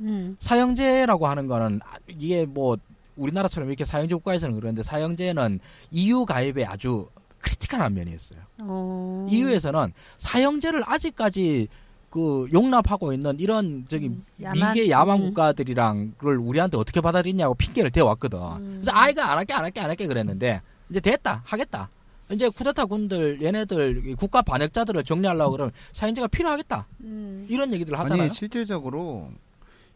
음. 0.01 0.37
사형제라고 0.39 1.27
하는 1.27 1.47
거는 1.47 1.79
아, 1.83 1.97
이게 2.07 2.45
뭐 2.45 2.77
우리나라처럼 3.15 3.69
이렇게 3.69 3.85
사형제 3.85 4.15
국가에서는 4.15 4.55
그러는데 4.55 4.83
사형제는 4.83 5.59
EU 5.91 6.25
가입에 6.25 6.65
아주 6.65 7.07
critical한 7.43 7.93
면이 7.93 8.13
있어요. 8.13 8.39
어. 8.61 9.27
EU에서는 9.29 9.93
사형제를 10.17 10.83
아직까지 10.85 11.67
그 12.09 12.47
용납하고 12.53 13.11
있는 13.11 13.39
이런 13.39 13.85
저기 13.89 14.07
음, 14.07 14.23
야만? 14.41 14.73
미개 14.73 14.89
야만 14.89 15.19
음. 15.19 15.25
국가들이랑 15.25 16.13
그걸 16.17 16.37
우리한테 16.37 16.77
어떻게 16.77 17.01
받아들이냐고 17.01 17.55
핑계를 17.55 17.91
대왔거든. 17.91 18.39
음. 18.39 18.79
그래서 18.81 18.91
아이가 18.93 19.31
안 19.31 19.37
할게 19.37 19.53
안 19.53 19.63
할게 19.63 19.81
안 19.81 19.89
할게 19.89 20.07
그랬는데 20.07 20.61
이제 20.89 20.99
됐다 20.99 21.41
하겠다. 21.43 21.89
이제 22.31 22.49
쿠데타 22.49 22.85
군들 22.85 23.41
얘네들 23.41 24.07
이 24.07 24.15
국가 24.15 24.41
반역자들을 24.41 25.03
정리하려고 25.03 25.51
그러면 25.51 25.71
사형제가 25.91 26.27
필요하겠다. 26.27 26.87
음. 27.01 27.45
이런 27.49 27.71
얘기들을 27.73 27.97
하잖아요. 27.99 28.23
아니 28.23 28.33
실질적으로 28.33 29.29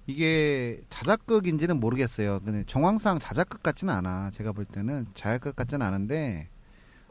이게 0.05 0.79
자작극인지는 0.89 1.79
모르겠어요. 1.79 2.41
근데 2.43 2.63
정황상 2.67 3.19
자작극 3.19 3.63
같지는 3.63 3.93
않아. 3.93 4.31
제가 4.33 4.51
볼 4.51 4.65
때는 4.65 5.07
자작극 5.15 5.55
같지는 5.55 5.85
않은데 5.85 6.47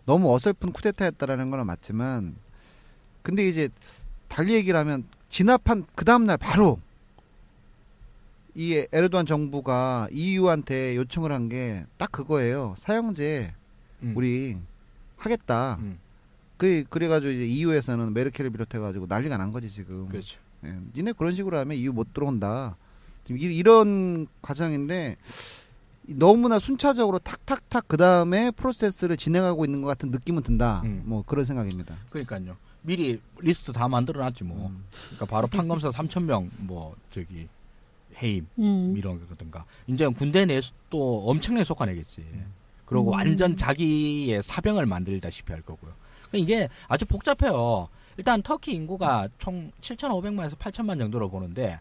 너무 0.05 0.33
어설픈 0.35 0.73
쿠데타였다라는 0.73 1.51
건 1.51 1.67
맞지만 1.67 2.37
근데 3.23 3.49
이제 3.49 3.69
달리 4.29 4.55
얘기를 4.55 4.79
하면 4.79 5.05
진압한 5.29 5.85
그 5.95 6.05
다음 6.05 6.27
날 6.27 6.37
바로 6.37 6.79
이 8.55 8.87
에르도안 8.93 9.27
정부가 9.27 10.09
EU한테 10.13 10.97
요청을 10.97 11.33
한 11.33 11.49
게 11.49 11.85
딱 11.99 12.13
그거예요. 12.13 12.75
사형제 12.79 13.53
음. 14.03 14.13
우리 14.17 14.57
하겠다. 15.27 15.77
음, 15.81 15.99
그 16.57 16.85
그래가지고 16.89 17.31
이제 17.33 17.45
EU에서는 17.47 18.13
메르켈을 18.15 18.51
비롯해가지고 18.51 19.07
난리가 19.09 19.37
난 19.37 19.53
거지 19.53 19.69
지금. 19.69 20.09
그렇죠. 20.09 20.39
예, 20.65 20.75
니네 20.97 21.13
그런 21.13 21.35
식으로 21.35 21.59
하면 21.59 21.77
EU 21.77 21.93
못 21.93 22.15
들어온다. 22.15 22.77
지금 23.25 23.39
이- 23.41 23.45
이런 23.57 24.27
과정인데 24.41 25.17
너무나 26.09 26.59
순차적으로 26.59 27.19
탁탁탁 27.19 27.89
그 27.89 27.97
다음에 27.97 28.51
프로세스를 28.53 29.17
진행하고 29.17 29.65
있는 29.65 29.83
것 29.83 29.89
같은 29.89 30.11
느낌은 30.11 30.43
든다. 30.43 30.83
음. 30.85 31.03
뭐 31.05 31.23
그런 31.27 31.45
생각입니다. 31.45 31.97
그러니까요. 32.11 32.57
미리 32.83 33.21
리스트 33.41 33.73
다 33.73 33.89
만들어놨지 33.89 34.45
뭐. 34.45 34.69
음. 34.69 34.85
그러니까 35.17 35.27
바로 35.27 35.49
판검사 35.49 35.91
3천 35.91 36.23
명 36.23 36.49
뭐 36.59 36.95
저기 37.11 37.49
해임 38.23 38.47
음. 38.61 38.95
이런 38.97 39.21
거든가. 39.29 39.65
이제 39.89 40.07
군대 40.07 40.47
내에서 40.47 40.73
또 40.89 41.29
엄청나게 41.29 41.65
쏟아내겠지. 41.65 42.25
그리고 42.87 43.11
음. 43.11 43.15
완전 43.15 43.57
자기의 43.57 44.43
사병을 44.43 44.87
만들다시피 44.87 45.53
할 45.53 45.61
거고요. 45.63 45.93
그러니까 46.31 46.39
이게 46.39 46.69
아주 46.89 47.05
복잡해요. 47.05 47.89
일단 48.17 48.43
터키 48.43 48.73
인구가 48.73 49.29
총 49.39 49.71
7,500만에서 49.81 50.57
8천만 50.57 50.99
정도로 50.99 51.29
보는데 51.29 51.79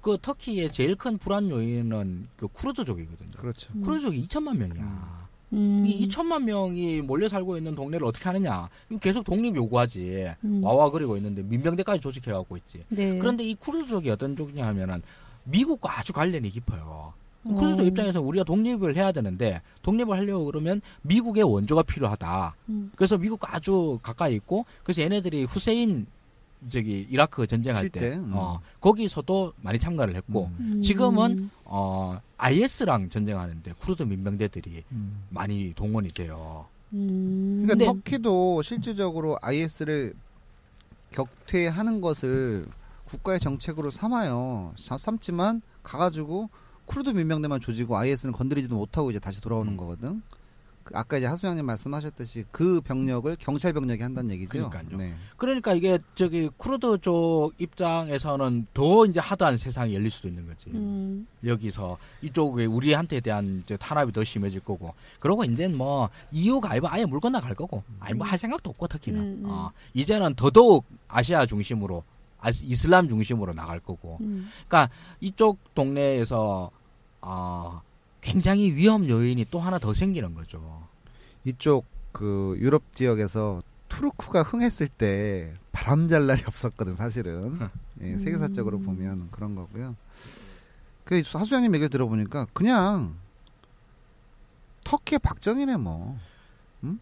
그 0.00 0.18
터키의 0.20 0.70
제일 0.70 0.94
큰 0.96 1.16
불안 1.18 1.48
요인은 1.50 2.28
그 2.36 2.48
쿠르드족이거든요. 2.48 3.32
그렇죠. 3.38 3.68
음. 3.74 3.80
쿠르드족이 3.82 4.26
2천만 4.26 4.56
명이야. 4.58 5.28
음. 5.54 5.84
이 5.86 6.06
2천만 6.06 6.44
명이 6.44 7.00
몰려 7.02 7.28
살고 7.28 7.56
있는 7.56 7.74
동네를 7.74 8.06
어떻게 8.06 8.24
하느냐? 8.24 8.68
이거 8.90 8.98
계속 9.00 9.24
독립 9.24 9.56
요구하지. 9.56 10.34
음. 10.44 10.62
와와 10.62 10.90
그리고 10.90 11.16
있는데 11.16 11.42
민병대까지 11.42 12.00
조직해갖고 12.00 12.56
있지. 12.58 12.84
네. 12.88 13.18
그런데 13.18 13.44
이 13.44 13.54
쿠르드족이 13.54 14.10
어떤 14.10 14.36
족이냐 14.36 14.66
하면은 14.66 15.02
미국과 15.44 15.98
아주 16.00 16.12
관련이 16.12 16.50
깊어요. 16.50 17.14
어. 17.44 17.54
쿠르드 17.54 17.82
입장에서 17.82 18.20
우리가 18.20 18.44
독립을 18.44 18.96
해야 18.96 19.12
되는데 19.12 19.62
독립을 19.82 20.16
하려고 20.18 20.44
그러면 20.46 20.80
미국의 21.02 21.44
원조가 21.44 21.82
필요하다. 21.82 22.54
음. 22.68 22.90
그래서 22.96 23.16
미국과 23.16 23.54
아주 23.54 23.98
가까이 24.02 24.34
있고 24.36 24.64
그래서 24.82 25.02
얘네들이 25.02 25.44
후세인 25.44 26.06
저기 26.68 27.06
이라크 27.08 27.46
전쟁할 27.46 27.82
칠 27.82 27.90
때, 27.90 28.00
때, 28.00 28.16
음. 28.16 28.32
어, 28.34 28.60
거기서도 28.80 29.52
많이 29.62 29.78
참가를 29.78 30.16
했고 30.16 30.50
음. 30.58 30.72
음. 30.76 30.82
지금은 30.82 31.50
어, 31.64 32.20
IS랑 32.36 33.08
전쟁하는데 33.10 33.72
쿠르드 33.78 34.02
민병대들이 34.02 34.82
음. 34.90 35.22
많이 35.30 35.72
동원이 35.74 36.08
돼요. 36.08 36.66
음. 36.94 37.62
그러니까 37.64 37.74
근데- 37.74 37.84
터키도 37.86 38.62
실질적으로 38.62 39.38
IS를 39.40 40.14
격퇴하는 41.12 42.00
것을 42.00 42.66
국가의 43.06 43.40
정책으로 43.40 43.90
삼아요. 43.90 44.74
사- 44.76 44.98
삼지만 44.98 45.62
가가지고 45.82 46.50
쿠르드 46.88 47.10
민병대만 47.10 47.60
조지고 47.60 47.96
IS는 47.98 48.32
건드리지도 48.32 48.74
못하고 48.74 49.10
이제 49.10 49.18
다시 49.20 49.40
돌아오는 49.40 49.72
음. 49.72 49.76
거거든. 49.76 50.22
그 50.84 50.94
아까 50.96 51.18
이제 51.18 51.26
하수영님 51.26 51.66
말씀하셨듯이 51.66 52.46
그 52.50 52.80
병력을 52.80 53.36
경찰 53.38 53.74
병력이 53.74 54.02
한다는 54.02 54.30
얘기죠. 54.30 54.70
그러니까요. 54.70 54.96
네. 54.96 55.14
그러니까 55.36 55.74
이게 55.74 55.98
저기 56.14 56.48
쿠르드 56.56 56.96
쪽 57.02 57.52
입장에서는 57.58 58.68
더 58.72 59.04
이제 59.04 59.20
하드한 59.20 59.58
세상이 59.58 59.94
열릴 59.94 60.10
수도 60.10 60.28
있는 60.28 60.46
거지. 60.46 60.70
음. 60.70 61.26
여기서 61.44 61.98
이쪽에 62.22 62.64
우리한테 62.64 63.20
대한 63.20 63.60
이제 63.64 63.76
탄압이 63.76 64.12
더 64.12 64.24
심해질 64.24 64.60
거고. 64.60 64.94
그러고 65.20 65.44
이제는 65.44 65.76
뭐 65.76 66.08
EU 66.32 66.58
가입은 66.58 66.88
아예 66.90 67.04
물 67.04 67.20
건너 67.20 67.38
갈 67.38 67.54
거고. 67.54 67.82
아니 68.00 68.14
뭐 68.14 68.26
할 68.26 68.38
생각도 68.38 68.70
없고 68.70 68.88
터키는. 68.88 69.20
음, 69.20 69.42
음. 69.44 69.50
어, 69.50 69.70
이제는 69.92 70.36
더더욱 70.36 70.86
아시아 71.06 71.44
중심으로 71.44 72.02
아, 72.40 72.48
이슬람 72.50 73.08
중심으로 73.08 73.52
나갈 73.52 73.78
거고. 73.78 74.16
음. 74.22 74.48
그러니까 74.66 74.88
이쪽 75.20 75.58
동네에서 75.74 76.70
어, 77.30 77.82
굉장히 78.22 78.74
위험 78.74 79.06
요인이 79.06 79.44
또 79.50 79.60
하나 79.60 79.78
더 79.78 79.92
생기는 79.92 80.34
거죠. 80.34 80.82
이쪽 81.44 81.84
그 82.10 82.56
유럽 82.58 82.82
지역에서 82.94 83.60
투르크가 83.90 84.42
흥했을 84.42 84.88
때 84.88 85.52
바람 85.70 86.08
잘 86.08 86.26
날이 86.26 86.42
없었거든 86.46 86.96
사실은 86.96 87.58
예, 88.00 88.18
세계사적으로 88.18 88.78
음. 88.78 88.84
보면 88.84 89.28
그런 89.30 89.54
거고요. 89.54 89.94
그 91.04 91.22
하수영님 91.26 91.74
얘기를 91.74 91.90
들어보니까 91.90 92.46
그냥 92.54 93.14
터키의 94.84 95.18
박정희네 95.18 95.76
뭐. 95.76 96.18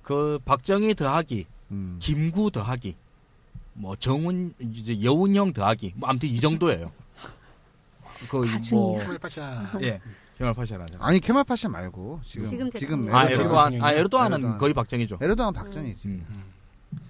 그 0.02 0.40
박정희 0.44 0.94
더하기 0.96 1.46
음. 1.70 1.98
김구 2.00 2.50
더하기 2.50 2.96
뭐 3.74 3.94
정운 3.94 4.54
이제 4.58 5.00
여운형 5.02 5.52
더하기 5.52 5.94
뭐 5.96 6.08
아무튼 6.08 6.28
이 6.30 6.40
정도예요. 6.40 6.90
그뭐 8.28 8.44
중이야. 8.44 8.98
케말 9.00 9.18
파샤. 9.18 9.70
예. 9.82 10.00
정말 10.38 10.54
파샤라죠. 10.54 10.98
아니 11.00 11.18
케말 11.18 11.44
파샤 11.44 11.68
말고 11.68 12.20
지금 12.26 12.48
지금 12.48 12.70
지금. 12.72 13.14
아 13.14 13.24
에르도안. 13.24 13.72
에르도안 13.72 13.82
아? 13.82 13.92
에르도안은 13.92 14.36
에르도안. 14.38 14.58
거의 14.58 14.74
박정희죠. 14.74 15.18
에르도안 15.22 15.52
박정희지. 15.54 16.08
음. 16.08 16.26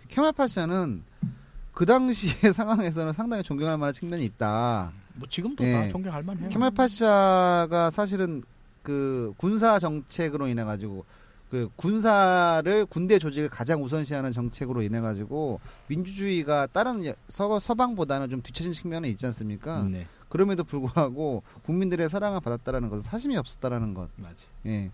케말 0.09 0.33
파샤는 0.33 1.03
그 1.73 1.85
당시의 1.85 2.53
상황에서는 2.55 3.13
상당히 3.13 3.43
존경할 3.43 3.77
만한 3.79 3.93
측면이 3.93 4.25
있다. 4.25 4.93
뭐 5.15 5.29
지금도 5.29 5.65
예. 5.65 5.73
다 5.73 5.89
존경할 5.89 6.23
만해요. 6.23 6.49
케말 6.51 6.71
파샤가 6.71 7.91
사실은 7.91 8.43
그 8.83 9.33
군사 9.37 9.79
정책으로 9.81 10.47
인해 10.47 10.63
가지고 10.63 11.05
그 11.51 11.69
군사를 11.77 12.87
군대 12.87 13.19
조직을 13.19 13.49
가장 13.49 13.83
우선시하는 13.83 14.33
정책으로 14.33 14.83
인해 14.83 15.01
가지고 15.01 15.61
민주주의가 15.89 16.67
다른 16.69 17.05
여- 17.07 17.15
서, 17.29 17.59
서방보다는 17.59 18.31
좀 18.31 18.43
뒤처진 18.43 18.73
측면이 18.73 19.09
있지 19.11 19.27
않습니까? 19.27 19.83
음, 19.83 19.93
네. 19.93 20.07
그럼에도 20.29 20.65
불구하고 20.65 21.43
국민들의 21.65 22.09
사랑을 22.09 22.41
받았다라는 22.41 22.89
것은 22.89 23.03
사심이 23.03 23.37
없었다라는 23.37 23.95
것. 23.95 24.09
맞아. 24.17 24.45
예. 24.67 24.91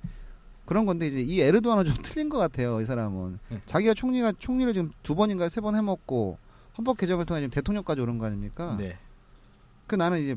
그런 0.66 0.86
건데 0.86 1.08
이제 1.08 1.20
이 1.20 1.40
에르도안은 1.40 1.84
좀 1.86 1.94
틀린 2.02 2.28
것 2.28 2.38
같아요. 2.38 2.80
이 2.80 2.84
사람은 2.84 3.38
네. 3.48 3.60
자기가 3.66 3.94
총리가 3.94 4.32
총리를 4.38 4.72
지금 4.74 4.92
두 5.02 5.14
번인가 5.14 5.48
세 5.48 5.60
번 5.60 5.74
해먹고 5.74 6.38
헌법 6.78 6.96
개정을 6.96 7.26
통해 7.26 7.40
지금 7.40 7.50
대통령까지 7.50 8.00
오른 8.00 8.18
거 8.18 8.26
아닙니까? 8.26 8.76
네. 8.78 8.96
그 9.86 9.94
나는 9.96 10.20
이제 10.22 10.36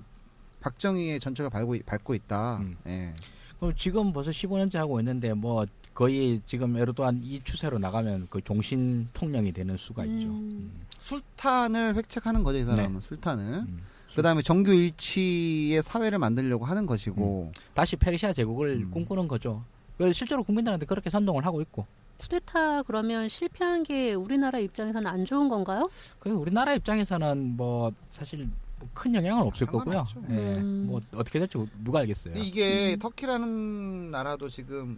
박정희의 0.62 1.20
전철을 1.20 1.50
밟고, 1.50 1.78
밟고 1.86 2.14
있다. 2.16 2.58
음. 2.58 2.78
예. 2.88 3.14
그럼 3.60 3.74
지금 3.76 4.12
벌써 4.14 4.32
15년째 4.32 4.76
하고 4.76 5.00
있는데 5.00 5.34
뭐 5.34 5.66
거의 5.94 6.42
지금 6.46 6.76
에르도안 6.76 7.22
이 7.24 7.42
추세로 7.44 7.80
나가면 7.80 8.28
그 8.30 8.42
종신 8.42 9.08
통령이 9.14 9.52
되는 9.54 9.78
수가 9.78 10.04
있죠. 10.06 10.28
음. 10.28 10.72
술탄을 11.00 11.96
획책하는 11.96 12.44
거죠, 12.44 12.58
이 12.58 12.64
사람은. 12.66 13.00
네. 13.00 13.08
술탄을. 13.08 13.44
음. 13.68 13.80
그 14.16 14.22
다음에 14.22 14.42
정규 14.42 14.74
일치의 14.74 15.84
사회를 15.84 16.20
만들려고 16.20 16.64
하는 16.66 16.86
것이고. 16.86 17.52
다시 17.74 17.98
페르시아 17.98 18.32
제국을 18.32 18.84
음. 18.86 18.92
꿈꾸는 18.92 19.28
거죠. 19.28 19.64
그 19.98 20.14
실제로 20.14 20.44
국민들한테 20.44 20.86
그렇게 20.86 21.10
선동을 21.10 21.46
하고 21.46 21.62
있고. 21.62 21.86
쿠데타 22.18 22.84
그러면 22.84 23.28
실패한 23.28 23.84
게 23.84 24.14
우리나라 24.14 24.60
입장에서는 24.60 25.06
안 25.06 25.26
좋은 25.26 25.50
건가요? 25.50 25.90
그 26.20 26.30
우리나라 26.30 26.74
입장에서는 26.74 27.58
뭐 27.58 27.92
사실 28.10 28.48
뭐큰 28.80 29.16
영향은 29.16 29.44
없을 29.44 29.68
거고요. 29.68 30.08
예. 30.30 30.34
음. 30.34 30.86
뭐 30.88 31.02
어떻게 31.14 31.40
될지 31.40 31.58
누가 31.84 32.00
알겠어요. 32.00 32.36
이게 32.38 32.96
터키라는 32.98 34.12
나라도 34.12 34.48
지금 34.48 34.98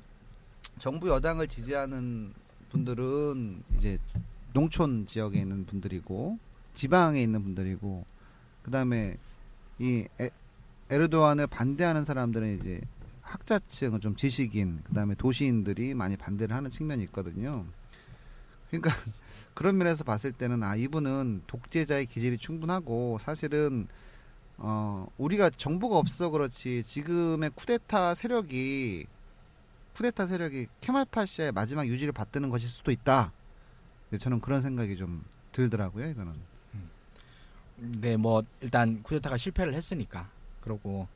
정부 0.77 1.09
여당을 1.09 1.47
지지하는 1.47 2.33
분들은 2.69 3.63
이제 3.77 3.97
농촌 4.53 5.07
지역에 5.07 5.39
있는 5.39 5.65
분들이고 5.65 6.37
지방에 6.75 7.19
있는 7.19 7.41
분들이고 7.41 8.05
그다음에 8.67 9.17
이 9.79 10.05
에, 10.19 10.29
에르도안을 10.89 11.47
반대하는 11.47 12.03
사람들은 12.03 12.59
이제 12.59 12.81
학자층 13.21 13.99
좀 13.99 14.15
지식인 14.15 14.83
그다음에 14.83 15.15
도시인들이 15.15 15.93
많이 15.93 16.17
반대를 16.17 16.55
하는 16.55 16.69
측면이 16.69 17.03
있거든요. 17.05 17.65
그러니까 18.69 18.91
그런 19.53 19.77
면에서 19.77 20.03
봤을 20.03 20.31
때는 20.33 20.63
아 20.63 20.75
이분은 20.75 21.43
독재자의 21.47 22.05
기질이 22.07 22.37
충분하고 22.37 23.19
사실은 23.21 23.87
어 24.57 25.07
우리가 25.17 25.49
정보가 25.51 25.97
없어 25.97 26.29
그렇지 26.29 26.83
지금의 26.85 27.51
쿠데타 27.55 28.15
세력이 28.15 29.05
쿠데타 29.95 30.27
세력이 30.27 30.67
케말파시아의 30.81 31.53
마지막 31.53 31.87
유지를 31.87 32.11
받드는 32.11 32.49
것일 32.49 32.67
수도 32.67 32.91
있다. 32.91 33.31
근데 34.09 34.21
저는 34.21 34.41
그런 34.41 34.61
생각이 34.61 34.97
좀 34.97 35.23
들더라고요. 35.53 36.07
이거는. 36.09 36.33
네, 37.77 38.17
뭐 38.17 38.43
일단 38.61 39.01
쿠데타가 39.03 39.37
실패를 39.37 39.73
했으니까 39.73 40.27
그러고 40.61 41.07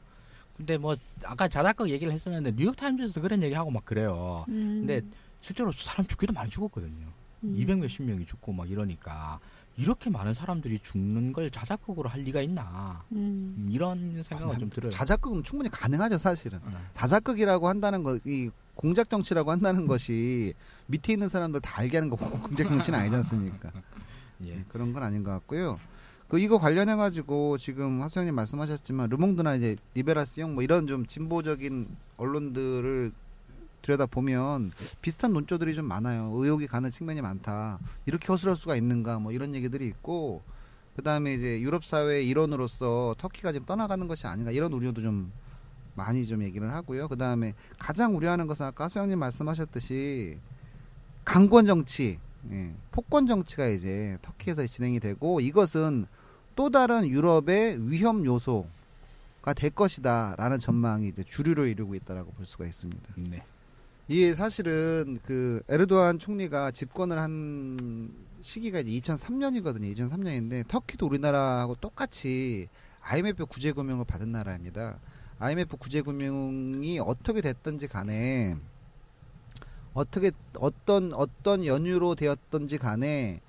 근데 0.57 0.77
뭐 0.77 0.95
아까 1.23 1.47
자작극 1.47 1.89
얘기를 1.89 2.13
했었는데 2.13 2.55
뉴욕 2.55 2.75
타임즈에서 2.75 3.21
그런 3.21 3.41
얘기하고 3.43 3.71
막 3.71 3.83
그래요. 3.85 4.45
음. 4.49 4.85
근데 4.85 5.01
실제로 5.41 5.71
사람 5.71 6.05
죽기도 6.05 6.33
많이 6.33 6.49
죽었거든요. 6.49 7.07
음. 7.43 7.55
200 7.57 7.79
몇십 7.79 8.03
명이 8.03 8.25
죽고 8.27 8.53
막 8.53 8.69
이러니까 8.69 9.39
이렇게 9.77 10.09
많은 10.11 10.33
사람들이 10.35 10.79
죽는 10.79 11.33
걸 11.33 11.49
자작극으로 11.49 12.09
할 12.09 12.21
리가 12.21 12.41
있나 12.41 13.03
음. 13.13 13.55
음, 13.57 13.69
이런 13.71 14.21
생각은 14.23 14.59
좀 14.59 14.69
들어요. 14.69 14.91
자작극은 14.91 15.43
충분히 15.43 15.69
가능하죠, 15.69 16.17
사실은. 16.17 16.59
어. 16.63 16.81
자작극이라고 16.93 17.67
한다는 17.67 18.03
거, 18.03 18.19
이 18.25 18.51
공작 18.75 19.09
정치라고 19.09 19.49
한다는 19.49 19.87
것이 19.87 20.53
밑에 20.87 21.13
있는 21.13 21.29
사람들 21.29 21.61
다 21.61 21.79
알게 21.79 21.97
하는 21.97 22.09
거 22.09 22.15
공작 22.17 22.67
정치는 22.67 22.99
아니지 22.99 23.15
않습니까? 23.15 23.71
예. 24.43 24.55
네, 24.55 24.65
그런 24.69 24.93
건 24.93 25.03
아닌 25.03 25.23
것 25.23 25.31
같고요. 25.31 25.79
그 26.31 26.39
이거 26.39 26.57
관련해 26.59 26.95
가지고 26.95 27.57
지금 27.57 28.01
하수영님 28.01 28.33
말씀하셨지만 28.35 29.09
르몽드나 29.09 29.55
이제 29.55 29.75
리베라시용 29.95 30.53
뭐 30.53 30.63
이런 30.63 30.87
좀 30.87 31.05
진보적인 31.05 31.89
언론들을 32.15 33.11
들여다 33.81 34.05
보면 34.05 34.71
비슷한 35.01 35.33
논조들이 35.33 35.75
좀 35.75 35.83
많아요. 35.83 36.31
의혹이 36.33 36.67
가는 36.67 36.89
측면이 36.89 37.21
많다. 37.21 37.79
이렇게 38.05 38.27
허술할 38.27 38.55
수가 38.55 38.77
있는가 38.77 39.19
뭐 39.19 39.33
이런 39.33 39.53
얘기들이 39.53 39.85
있고 39.87 40.41
그다음에 40.95 41.33
이제 41.33 41.59
유럽 41.59 41.83
사회의 41.83 42.25
일원으로서 42.29 43.13
터키가 43.17 43.51
지금 43.51 43.65
떠나가는 43.65 44.07
것이 44.07 44.25
아닌가 44.25 44.51
이런 44.51 44.71
우려도 44.71 45.01
좀 45.01 45.33
많이 45.95 46.25
좀 46.25 46.43
얘기를 46.43 46.73
하고요. 46.73 47.09
그다음에 47.09 47.55
가장 47.77 48.15
우려하는 48.15 48.47
것은 48.47 48.67
아까 48.67 48.85
하수영님 48.85 49.19
말씀하셨듯이 49.19 50.37
강권 51.25 51.65
정치, 51.65 52.19
예, 52.51 52.73
폭권 52.91 53.27
정치가 53.27 53.67
이제 53.67 54.17
터키에서 54.21 54.65
진행이 54.65 55.01
되고 55.01 55.41
이것은 55.41 56.07
또 56.61 56.69
다른 56.69 57.07
유럽의 57.07 57.89
위험 57.89 58.23
요소가 58.23 59.53
될 59.55 59.71
것이다라는 59.71 60.59
전망이 60.59 61.07
이제 61.07 61.23
주류를 61.27 61.69
이루고 61.69 61.95
있다라고 61.95 62.33
볼 62.33 62.45
수가 62.45 62.67
있습니다. 62.67 63.01
네. 63.31 63.43
이게 64.07 64.35
사실은 64.35 65.17
그 65.23 65.63
에르도안 65.67 66.19
총리가 66.19 66.69
집권을 66.69 67.17
한 67.17 68.13
시기가 68.41 68.79
이제 68.81 68.91
2003년이거든요. 68.91 69.91
2003년인데 69.97 70.67
터키도 70.67 71.07
우리나라하고 71.07 71.77
똑같이 71.81 72.67
IMF 73.01 73.47
구제 73.47 73.71
금융을 73.71 74.05
받은 74.05 74.31
나라입니다. 74.31 74.99
IMF 75.39 75.77
구제 75.77 76.03
금융이 76.03 76.99
어떻게 76.99 77.41
됐든지 77.41 77.87
간에 77.87 78.55
어떻게 79.95 80.29
어떤 80.59 81.11
어떤 81.13 81.65
연유로 81.65 82.13
되었든지 82.13 82.77
간에 82.77 83.41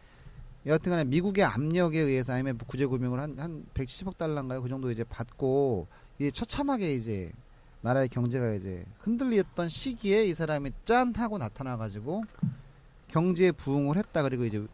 여하튼간에 0.67 1.05
미국의 1.05 1.45
압력에 1.45 1.99
의해서 1.99 2.33
IMF 2.35 2.65
구제 2.67 2.87
금융을 2.87 3.19
한 3.21 3.39
한 3.39 3.65
170억 3.75 4.17
달러인가요? 4.17 4.63
그 4.63 4.69
정도 4.69 4.91
이제 4.91 5.03
받고 5.05 5.89
이제 6.19 6.31
처참하게 6.31 6.95
이제 6.95 7.33
나라의 7.81 8.09
경제가 8.09 8.53
이제 8.55 8.85
흔들렸던 9.01 9.69
시기에 9.69 10.25
이 10.27 10.35
사람이 10.35 10.71
짠 10.85 11.13
하고 11.17 11.39
나타나 11.39 11.77
가지고 11.77 12.23
경제 13.09 13.51
부흥을 13.51 13.97
했다 13.97 14.23
그리고 14.23 14.45
이제 14.45 14.65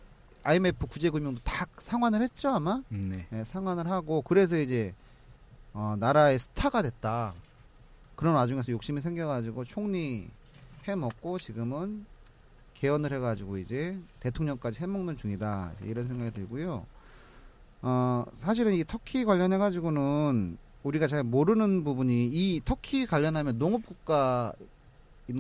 IMF 0.43 0.87
구제 0.87 1.09
금융도 1.09 1.41
다 1.43 1.67
상환을 1.79 2.21
했죠 2.23 2.51
아마 2.51 2.83
네. 2.91 3.27
예, 3.33 3.45
상환을 3.45 3.91
하고 3.91 4.21
그래서 4.23 4.59
이제 4.59 4.95
어, 5.73 5.97
나라의 5.99 6.39
스타가 6.39 6.83
됐다 6.83 7.33
그런 8.15 8.35
와중에서 8.35 8.73
욕심이 8.73 9.01
생겨가지고 9.01 9.65
총리 9.65 10.29
해먹고 10.85 11.39
지금은 11.39 12.05
개헌을 12.79 13.13
해가지고 13.13 13.59
이제 13.59 13.99
대통령까지 14.21 14.81
해먹는 14.81 15.17
중이다 15.17 15.73
이런 15.83 16.07
생각이 16.07 16.31
들고요. 16.31 16.87
어 17.83 18.25
사실은 18.35 18.75
이 18.75 18.85
터키 18.85 19.25
관련해 19.25 19.59
가지고는 19.59 20.59
우리가 20.85 21.09
잘 21.09 21.25
모르는 21.25 21.83
부분이 21.85 22.29
이 22.29 22.61
터키 22.65 23.05
관련하면 23.07 23.59
농업 23.59 23.85
국가인 23.85 24.53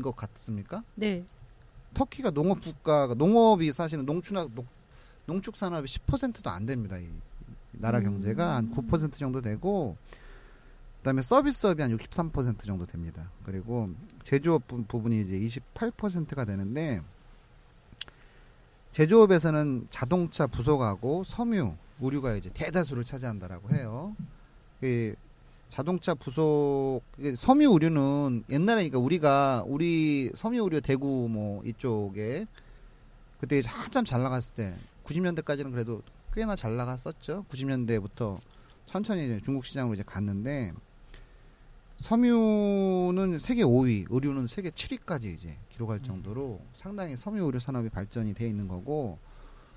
것 0.02 0.16
같습니까? 0.16 0.82
네. 0.96 1.24
터키가 1.94 2.30
농업 2.30 2.60
국가가 2.60 3.14
농업이 3.14 3.72
사실은 3.72 4.04
농축 4.04 4.34
농축 5.26 5.56
산업이 5.56 5.86
10%도 5.86 6.50
안 6.50 6.66
됩니다. 6.66 6.98
이 6.98 7.08
나라 7.72 7.98
음. 7.98 8.04
경제가 8.04 8.60
한9% 8.62 9.12
정도 9.14 9.40
되고 9.40 9.96
그다음에 10.98 11.22
서비스업이 11.22 11.80
한 11.82 11.96
63% 11.96 12.64
정도 12.64 12.84
됩니다. 12.84 13.30
그리고 13.44 13.90
제조업 14.24 14.66
부- 14.66 14.82
부분이 14.84 15.20
이제 15.22 15.38
28%가 15.74 16.44
되는데 16.44 17.00
제조업에서는 18.92 19.86
자동차 19.90 20.46
부속하고 20.46 21.24
섬유, 21.24 21.74
의류가 22.00 22.36
이제 22.36 22.50
대다수를 22.52 23.04
차지한다라고 23.04 23.70
해요. 23.70 24.16
이 24.82 25.12
자동차 25.68 26.14
부속 26.14 27.02
섬유 27.36 27.72
의류는 27.72 28.44
옛날에 28.48 28.88
그러니까 28.88 28.98
우리가 28.98 29.64
우리 29.66 30.30
섬유 30.34 30.62
의류 30.64 30.80
대구 30.80 31.28
뭐 31.30 31.62
이쪽에 31.64 32.46
그때 33.40 33.58
이제 33.58 33.68
한참 33.68 34.04
잘 34.04 34.22
나갔을 34.22 34.54
때 34.54 34.74
90년대까지는 35.04 35.70
그래도 35.70 36.02
꽤나 36.34 36.56
잘 36.56 36.76
나갔었죠. 36.76 37.44
90년대부터 37.50 38.38
천천히 38.86 39.24
이제 39.26 39.40
중국 39.44 39.64
시장으로 39.64 39.94
이제 39.94 40.02
갔는데 40.04 40.72
섬유는 42.00 43.40
세계 43.40 43.62
5위, 43.62 44.06
의류는 44.08 44.46
세계 44.46 44.70
7위까지 44.70 45.34
이제 45.34 45.56
기록할 45.78 46.02
정도로 46.02 46.60
상당히 46.74 47.16
섬유 47.16 47.44
의류 47.44 47.60
산업이 47.60 47.88
발전이 47.88 48.34
돼 48.34 48.48
있는 48.48 48.66
거고 48.66 49.18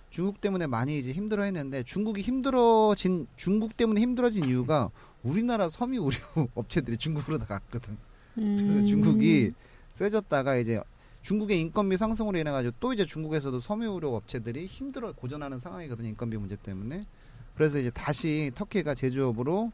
중국 0.10 0.42
때문에 0.42 0.68
많이 0.68 0.98
이제 0.98 1.14
힘들어했는데 1.14 1.84
중국이 1.84 2.22
힘들어진 2.22 3.28
중국 3.38 3.78
때문에 3.78 4.02
힘들어진 4.02 4.46
이유가 4.46 4.90
우리나라 5.24 5.70
섬유 5.70 6.04
의류 6.04 6.48
업체들이 6.56 6.98
중국으로 6.98 7.38
다 7.38 7.46
갔거든. 7.46 7.98
그래서 8.36 8.80
음. 8.80 8.86
중국이 8.86 9.54
세졌다가 9.94 10.58
이제 10.58 10.82
중국의 11.22 11.62
인건비 11.62 11.96
상승으로 11.96 12.38
인해 12.40 12.50
가지고 12.52 12.74
또 12.80 12.92
이제 12.94 13.06
중국에서도 13.06 13.60
섬유 13.60 13.92
의료 13.92 14.16
업체들이 14.16 14.66
힘들어 14.66 15.14
고전하는 15.14 15.60
상황이거든요. 15.60 16.10
인건비 16.10 16.38
문제 16.38 16.56
때문에. 16.56 17.06
그래서 17.56 17.78
이제 17.78 17.92
다시 17.92 18.52
터키가 18.56 18.96
제조업으로 18.96 19.72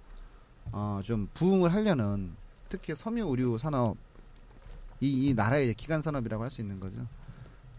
어 0.73 1.01
좀 1.03 1.29
부흥을 1.33 1.73
하려는 1.73 2.35
특히 2.67 2.93
섬유 2.93 3.25
의류 3.29 3.57
산업 3.57 3.95
이, 5.01 5.27
이 5.29 5.33
나라의 5.33 5.73
기간 5.75 6.01
산업이라고 6.01 6.43
할 6.43 6.49
수 6.51 6.62
있는 6.62 6.79
거죠. 6.79 6.95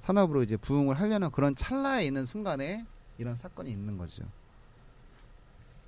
산업으로 0.00 0.42
이제 0.42 0.57
부흥을 0.57 1.00
하려는 1.00 1.31
그런 1.31 1.54
찰나에 1.54 2.07
있는 2.07 2.24
순간에 2.24 2.85
이런 3.18 3.35
사건이 3.35 3.70
있는 3.70 3.98
거죠. 3.98 4.24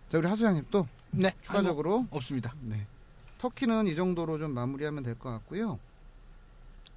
자, 0.08 0.18
우리 0.18 0.26
하수장님 0.26 0.66
또 0.70 0.86
네. 1.12 1.32
추가적으로 1.42 2.00
아이고, 2.00 2.16
없습니다. 2.16 2.54
네. 2.62 2.86
터키는 3.38 3.86
이 3.86 3.94
정도로 3.94 4.38
좀 4.38 4.52
마무리하면 4.52 5.02
될 5.02 5.14
것 5.14 5.30
같고요. 5.30 5.78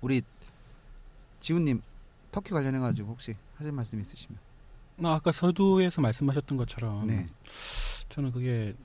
우리 0.02 0.22
지훈님 1.40 1.82
터키 2.32 2.50
관련해 2.52 2.80
가지고 2.80 3.12
혹시 3.12 3.36
하실 3.56 3.72
말씀 3.72 4.00
있으시면. 4.02 4.38
아, 5.04 5.14
아까 5.14 5.32
서두에서 5.32 6.02
말씀하셨던 6.02 6.58
것처럼 6.58 7.08
네. 7.08 7.28
저는 8.10 8.32
그게 8.32 8.76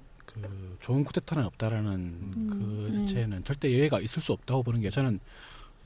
그 0.42 0.77
좋은 0.81 1.05
쿠데타는 1.05 1.44
없다라는 1.44 1.90
음, 1.92 2.46
그 2.51 2.57
음. 2.87 2.92
자체는 2.92 3.44
절대 3.44 3.70
예외가 3.70 4.01
있을 4.01 4.22
수 4.22 4.33
없다고 4.33 4.62
보는 4.62 4.81
게 4.81 4.90
저는 4.90 5.20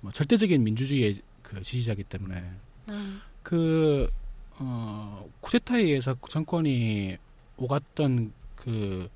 뭐 0.00 0.12
절대적인 0.12 0.62
민주주의의 0.62 1.20
그 1.42 1.62
지지자이기 1.62 2.04
때문에 2.04 2.42
아, 2.86 3.20
그 3.42 4.10
어, 4.58 5.28
쿠데타에 5.40 5.82
의해서 5.82 6.16
정권이 6.28 7.16
오갔던 7.56 8.32
그 8.56 9.08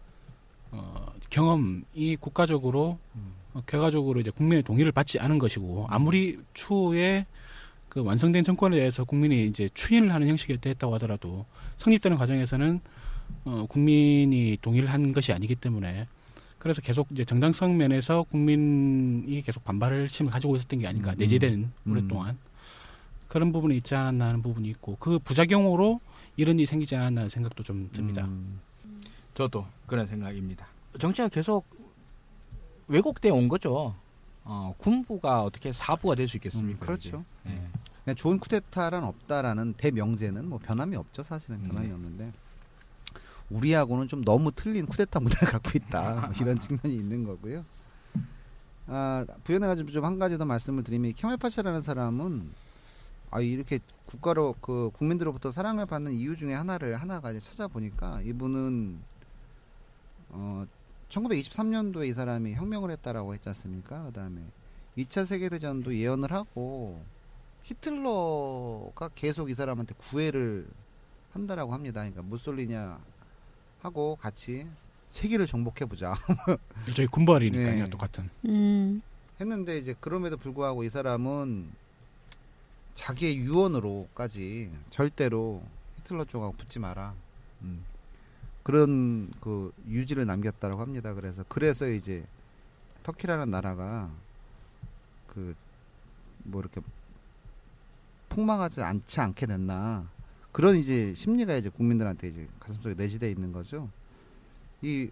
어, 0.71 1.13
경험이 1.31 2.17
국가적으로 2.21 2.99
음. 3.15 3.33
어, 3.55 3.63
결과적으로 3.67 4.21
이제 4.21 4.31
국민의 4.31 4.63
동의를 4.63 4.93
받지 4.93 5.19
않은 5.19 5.39
것이고 5.39 5.87
아무리 5.89 6.39
추후에 6.55 7.27
그 7.89 8.03
완성된 8.03 8.45
정권에 8.45 8.77
대해서 8.77 9.05
국민이 9.05 9.47
이제 9.47 9.71
추인을 9.73 10.13
하는 10.13 10.29
형식이 10.29 10.59
됐다고 10.59 10.95
하더라도 10.95 11.47
성립되는 11.79 12.19
과정에서는 12.19 12.81
어, 13.45 13.67
국민이 13.69 14.59
동의를 14.61 14.91
한 14.91 15.13
것이 15.13 15.33
아니기 15.33 15.55
때문에 15.55 16.07
그래서 16.59 16.81
계속 16.81 17.09
이제 17.13 17.25
정당성 17.25 17.77
면에서 17.77 18.25
국민이 18.25 19.43
계속 19.43 19.65
반발을 19.65 20.09
심을 20.09 20.33
가지고 20.33 20.57
있었던 20.57 20.81
게 20.81 20.87
아닌가 20.87 21.13
음. 21.13 21.17
내재된 21.19 21.71
음. 21.85 21.93
오랫동안 21.93 22.39
그런 23.29 23.53
부분이 23.53 23.77
있지 23.79 23.95
않았나 23.95 24.29
하는 24.29 24.43
부분이 24.43 24.69
있고 24.71 24.97
그 24.99 25.19
부작용으로 25.19 26.01
이런 26.37 26.59
일이 26.59 26.67
생기지 26.67 26.97
않았나 26.97 27.23
하는 27.23 27.29
생각도 27.29 27.63
좀 27.63 27.89
듭니다. 27.93 28.25
음. 28.25 28.61
저도 29.35 29.67
그런 29.87 30.07
생각입니다. 30.07 30.67
정치가 30.99 31.29
계속 31.29 31.67
왜곡돼 32.89 33.31
온 33.31 33.49
거죠. 33.49 33.95
어, 34.45 34.75
군부가 34.79 35.43
어떻게 35.43 35.73
사부가 35.73 36.15
될 36.15 36.29
수 36.29 36.37
있겠습니까? 36.37 36.79
음, 36.85 36.87
그렇죠. 36.87 37.25
예. 37.49 37.61
그냥 38.05 38.15
좋은 38.17 38.39
쿠데타란 38.39 39.03
없다라는 39.03 39.75
대명제는 39.75 40.49
뭐 40.49 40.59
변함이 40.61 40.95
없죠 40.97 41.23
사실은 41.25 41.57
음. 41.57 41.69
변함이 41.69 41.93
없는데 41.93 42.33
우리하고는 43.51 44.09
좀 44.09 44.25
너무 44.25 44.51
틀린 44.53 44.87
쿠데타 44.87 45.21
문화를 45.21 45.49
갖고 45.53 45.71
있다 45.75 46.15
뭐 46.15 46.31
이런 46.41 46.59
측면이 46.59 46.95
있는 46.95 47.25
거고요. 47.25 47.65
아 48.89 49.25
부연해 49.45 49.67
가지고 49.67 49.91
좀 49.91 50.05
한 50.05 50.19
가지 50.19 50.39
더 50.39 50.45
말씀을 50.45 50.85
드리면 50.85 51.13
케말 51.15 51.37
파샤라는 51.37 51.83
사람은 51.83 52.53
아 53.31 53.41
이렇게 53.41 53.81
국가로 54.07 54.55
그 54.61 54.91
국민들로부터 54.95 55.51
사랑을 55.51 55.87
받는 55.87 56.13
이유 56.13 56.37
중에 56.37 56.55
하나를 56.55 56.97
하나가 56.97 57.31
이제 57.33 57.41
찾아보니까 57.41 58.21
이분은 58.23 58.99
어 60.31 60.65
1923년도에 61.09 62.09
이 62.09 62.13
사람이 62.13 62.55
혁명을 62.55 62.91
했다라고 62.93 63.35
했지 63.35 63.49
않습니까? 63.49 64.05
그다음에 64.05 64.41
2차 64.99 65.27
세계 65.27 65.49
대전도 65.49 65.95
예언을 65.97 66.33
하고 66.33 67.03
히틀러가 67.65 69.11
계속 69.15 69.51
이 69.51 69.55
사람한테 69.55 69.95
구애를 69.99 70.67
한다라고 71.33 71.73
합니다. 71.75 72.01
그러니까 72.01 72.23
무솔리냐 72.23 72.99
하고 73.87 74.17
같이 74.21 74.67
세계를 75.11 75.47
정복해 75.47 75.87
보자 75.87 76.15
저희 76.95 77.07
군발이니까요, 77.07 77.85
네. 77.85 77.91
똑같은. 77.91 78.29
음. 78.47 79.01
했는데 79.41 79.79
이제 79.79 79.95
그럼에도 80.01 80.37
불구하고 80.37 80.85
이 80.85 80.89
사람은 80.89 81.71
자기의 82.95 83.39
유언으로까지 83.39 84.71
절대로 84.91 85.63
히틀러 85.99 86.25
쪽하고 86.25 86.55
붙지 86.55 86.79
마라. 86.79 87.15
음. 87.63 87.85
그런 88.63 89.31
그 89.41 89.73
유지를 89.89 90.27
남겼다라고 90.27 90.81
합니다. 90.81 91.15
그래서 91.15 91.45
그래서 91.49 91.89
이제 91.89 92.25
터키라는 93.03 93.51
나라가 93.51 94.11
그 95.29 95.55
뭐 96.47 96.61
이렇게 96.61 96.81
폭망하지 98.29 98.83
않지 98.83 99.21
않게 99.21 99.47
됐나 99.47 100.09
그런 100.57 100.77
이제 100.77 101.13
심리가 101.15 101.55
이제 101.55 101.69
국민들한테 101.69 102.29
이제 102.29 102.49
가슴속에 102.61 102.95
내재돼 102.95 103.31
있는 103.31 103.53
거죠. 103.53 103.91
이 104.81 105.11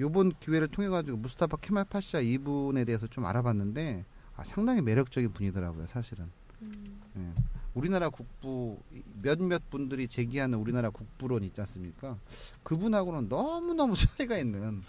요번 0.00 0.32
기회를 0.40 0.66
통해 0.66 0.88
가지고 0.88 1.16
무스타파 1.18 1.58
케말 1.58 1.84
파샤 1.84 2.18
이분에 2.18 2.84
대해서 2.84 3.06
좀 3.06 3.24
알아봤는데 3.24 4.04
아, 4.36 4.42
상당히 4.42 4.82
매력적인 4.82 5.32
분이더라고요, 5.32 5.86
사실은. 5.86 6.28
예. 6.64 7.32
우리나라 7.74 8.08
국부 8.08 8.76
몇몇 9.22 9.62
분들이 9.70 10.08
제기하는 10.08 10.58
우리나라 10.58 10.90
국부론 10.90 11.44
있지 11.44 11.60
않습니까? 11.60 12.18
그분하고는 12.64 13.28
너무 13.28 13.74
너무 13.74 13.94
차이가 14.18 14.36
있는. 14.38 14.82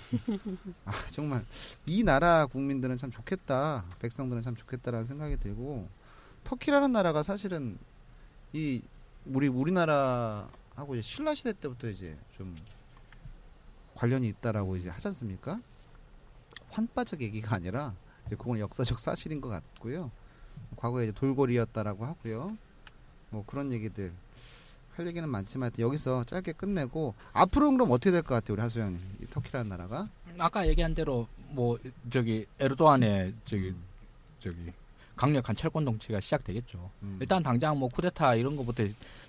아 0.85 0.93
정말 1.11 1.45
이 1.85 2.03
나라 2.03 2.47
국민들은 2.47 2.97
참 2.97 3.11
좋겠다, 3.11 3.85
백성들은 3.99 4.41
참 4.41 4.55
좋겠다라는 4.55 5.05
생각이 5.05 5.37
들고 5.37 5.87
터키라는 6.43 6.91
나라가 6.91 7.21
사실은 7.21 7.77
이 8.51 8.81
우리 9.27 9.47
우리나라 9.47 10.47
하고 10.75 10.95
이제 10.95 11.01
신라 11.01 11.33
시대 11.35 11.53
때부터 11.53 11.89
이제 11.89 12.15
좀 12.37 12.55
관련이 13.95 14.27
있다라고 14.29 14.77
이제 14.77 14.89
하지 14.89 15.07
않습니까? 15.07 15.59
환빠적 16.69 17.21
얘기가 17.21 17.55
아니라 17.55 17.93
이제 18.27 18.35
그건 18.35 18.59
역사적 18.59 18.99
사실인 18.99 19.39
것 19.41 19.49
같고요. 19.49 20.11
과거에 20.75 21.05
이제 21.05 21.11
돌고리였다라고 21.13 22.05
하고요. 22.05 22.57
뭐 23.29 23.43
그런 23.45 23.71
얘기들 23.71 24.11
할 24.95 25.07
얘기는 25.07 25.27
많지만 25.27 25.71
여기서 25.79 26.23
짧게 26.25 26.53
끝내고 26.53 27.15
앞으로는 27.33 27.77
그럼 27.77 27.91
어떻게 27.91 28.11
될 28.11 28.21
것 28.21 28.35
같아요, 28.35 28.53
우리 28.53 28.61
하소연이 28.61 28.97
이 29.21 29.25
터키라는 29.27 29.69
나라가? 29.69 30.07
아까 30.39 30.67
얘기한 30.67 30.93
대로 30.93 31.27
뭐 31.49 31.77
저기 32.09 32.45
에르도안의 32.59 33.33
저기 33.45 33.73
저기 34.39 34.71
강력한 35.15 35.55
철권 35.55 35.85
정치가 35.85 36.19
시작되겠죠. 36.19 36.89
음. 37.03 37.17
일단 37.19 37.41
당장 37.41 37.77
뭐 37.79 37.89
쿠데타 37.89 38.35
이런 38.35 38.55
거부터 38.55 38.83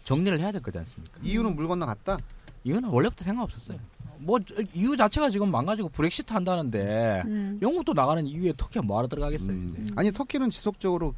정리를 0.04 0.38
해야 0.40 0.52
될 0.52 0.60
거지 0.62 0.78
않습니까? 0.78 1.18
이유는 1.22 1.54
물 1.56 1.68
건너 1.68 1.86
갔다. 1.86 2.18
이거는 2.64 2.88
원래부터 2.88 3.24
생각 3.24 3.42
없었어요. 3.44 3.78
뭐 4.18 4.38
저- 4.40 4.54
이유 4.74 4.96
자체가 4.96 5.30
지금 5.30 5.50
망가지고 5.50 5.90
브렉시트 5.90 6.32
한다는데 6.32 7.22
음. 7.26 7.58
영국도 7.62 7.92
나가는 7.92 8.26
이유에 8.26 8.52
터키가 8.56 8.82
뭐하러 8.82 9.08
들어가겠어요 9.08 9.50
음. 9.52 9.76
이제. 9.84 9.92
아니 9.96 10.10
터키는 10.10 10.50
지속적으로 10.50 11.14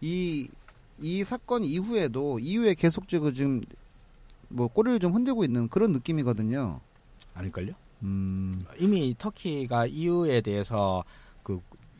그이이 0.00 1.24
사건 1.24 1.64
이후에도 1.64 2.38
이후에 2.38 2.74
계속적으로 2.74 3.32
지금 3.34 3.62
뭐 4.48 4.68
꼬리를 4.68 5.00
좀 5.00 5.12
흔들고 5.14 5.44
있는 5.44 5.68
그런 5.68 5.92
느낌이거든요. 5.92 6.80
아닐걸요? 7.34 7.72
음. 8.02 8.64
이미 8.78 9.14
터키가 9.18 9.86
EU에 9.86 10.40
대해서 10.40 11.04
그 11.04 11.16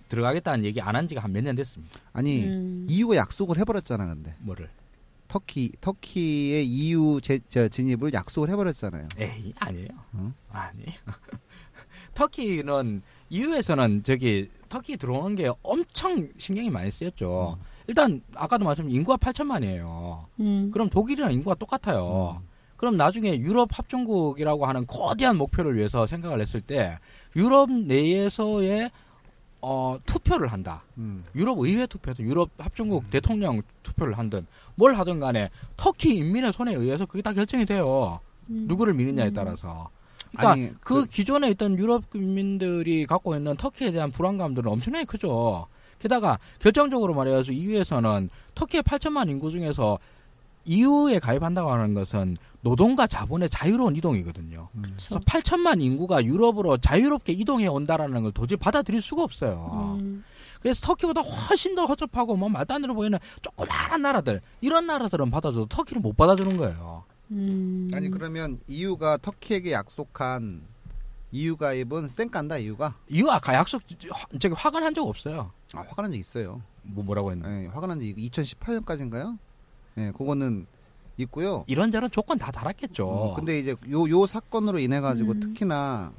들어가겠다는 0.08 0.64
얘기 0.64 0.80
안 0.80 0.94
한 0.96 1.08
지가 1.08 1.22
한 1.22 1.32
몇 1.32 1.42
년 1.44 1.54
됐습니다. 1.56 1.98
아니 2.12 2.44
음. 2.44 2.86
이유가 2.88 3.16
약속을 3.16 3.58
해버렸잖아, 3.58 4.06
근데 4.06 4.34
뭐를? 4.40 4.68
터키 5.28 5.72
터키의 5.80 6.66
EU 6.66 7.20
제, 7.20 7.40
저, 7.48 7.68
진입을 7.68 8.12
약속을 8.12 8.48
해버렸잖아요. 8.50 9.08
에이 9.18 9.52
아니에요. 9.58 9.88
어? 10.12 10.32
아니. 10.52 10.84
터키는 12.14 13.02
EU에서는 13.28 14.02
저기 14.04 14.48
터키 14.68 14.96
들어오는 14.96 15.34
게 15.36 15.50
엄청 15.62 16.28
신경이 16.38 16.70
많이 16.70 16.90
쓰였죠. 16.90 17.58
일단 17.88 18.20
아까도 18.34 18.64
말씀드린 18.64 18.96
인구가 18.96 19.16
8천만이에요. 19.16 20.24
음. 20.40 20.70
그럼 20.72 20.88
독일이랑 20.88 21.32
인구가 21.32 21.54
똑같아요. 21.54 22.42
그럼 22.76 22.96
나중에 22.96 23.38
유럽 23.38 23.68
합중국이라고 23.72 24.66
하는 24.66 24.86
거대한 24.86 25.36
목표를 25.38 25.76
위해서 25.76 26.06
생각을 26.06 26.40
했을 26.40 26.60
때 26.60 26.98
유럽 27.34 27.70
내에서의 27.70 28.90
어, 29.68 29.98
투표를 30.07 30.46
한다. 30.46 30.85
음. 30.96 31.24
유럽 31.35 31.59
의회 31.59 31.88
투표도 31.88 32.22
유럽 32.22 32.50
합중국 32.57 33.11
대통령 33.11 33.61
투표를 33.83 34.16
한든 34.16 34.46
뭘 34.76 34.94
하든 34.94 35.18
간에 35.18 35.50
터키 35.76 36.14
인민의 36.18 36.52
손에 36.52 36.72
의해서 36.72 37.05
그게 37.05 37.20
다 37.20 37.33
결정이 37.33 37.66
돼요. 37.66 38.20
음. 38.48 38.66
누구를 38.68 38.94
믿느냐에 38.94 39.31
음. 39.31 39.35
따라서. 39.35 39.90
그러니까 40.31 40.52
아니, 40.52 40.70
그, 40.81 41.05
기존에 41.07 41.50
있던 41.50 41.81
유럽 41.81 42.09
국민들이 42.11 43.07
갖고 43.07 43.35
있는 43.35 43.57
터키에 43.57 43.90
대한 43.90 44.12
불안감들은 44.12 44.70
엄청나게 44.70 45.05
크죠. 45.05 45.66
게다가 45.98 46.38
결정적으로 46.61 47.14
말해서 47.14 47.50
EU에서는 47.50 48.31
터키의 48.55 48.85
8천만 48.85 49.29
인구 49.29 49.50
중에서 49.50 49.98
EU에 50.64 51.18
가입한다고 51.18 51.72
하는 51.72 51.92
것은 51.92 52.37
노동과 52.66 53.07
자본의 53.07 53.48
자유로운 53.48 53.94
이동이거든요. 53.94 54.68
음. 54.74 54.83
그래서 54.83 55.20
8천만 55.20 55.81
인구가 55.81 56.24
유럽으로 56.24 56.79
자유롭게 56.79 57.33
이동해 57.33 57.68
온다라는 57.68 58.24
걸 58.24 58.33
도저히 58.33 58.57
받아들일 58.57 59.00
수가 59.00 59.22
없어요. 59.22 59.96
음. 60.00 60.24
그래서 60.61 60.85
터키보다 60.85 61.20
훨씬 61.20 61.76
더 61.76 61.85
허접하고 61.85 62.35
뭐 62.35 62.48
말도 62.48 62.74
안 62.74 62.83
되는 62.83 62.92
보이는 62.96 63.20
조그마한 63.40 64.02
나라들 64.02 64.40
이런 64.61 64.87
나라들은 64.87 65.31
받아줘도 65.31 65.66
터키를 65.66 66.02
못 66.02 66.16
받아주는 66.16 66.57
거예요. 66.57 67.05
음. 67.31 67.88
아니 67.94 68.11
그러면 68.11 68.59
EU가 68.66 69.18
터키에게 69.18 69.70
약속한 69.70 70.62
EU 71.31 71.57
가입은 71.57 72.09
쌩 72.09 72.31
깐다 72.31 72.59
EU가 72.59 72.96
이유가 73.09 73.38
가 73.38 73.55
약속 73.55 73.83
저기 74.40 74.55
확언한 74.57 74.92
적 74.92 75.07
없어요. 75.07 75.52
아, 75.74 75.81
화가 75.83 76.02
난적 76.02 76.18
있어요. 76.18 76.61
뭐 76.83 77.05
뭐라고 77.05 77.31
했나? 77.31 77.62
예, 77.62 77.66
화가 77.68 77.87
난적 77.87 78.09
2018년까지인가요? 78.16 79.38
예, 79.98 80.11
그거는 80.11 80.66
있고요. 81.18 81.64
이런저런 81.66 82.11
조건 82.11 82.38
다 82.38 82.50
달았겠죠. 82.50 83.07
어, 83.07 83.35
근데 83.35 83.59
이제 83.59 83.74
요 83.90 84.09
요 84.09 84.26
사건으로 84.26 84.79
인해 84.79 85.00
가지고 85.00 85.33
음. 85.33 85.40
특히나 85.40 86.12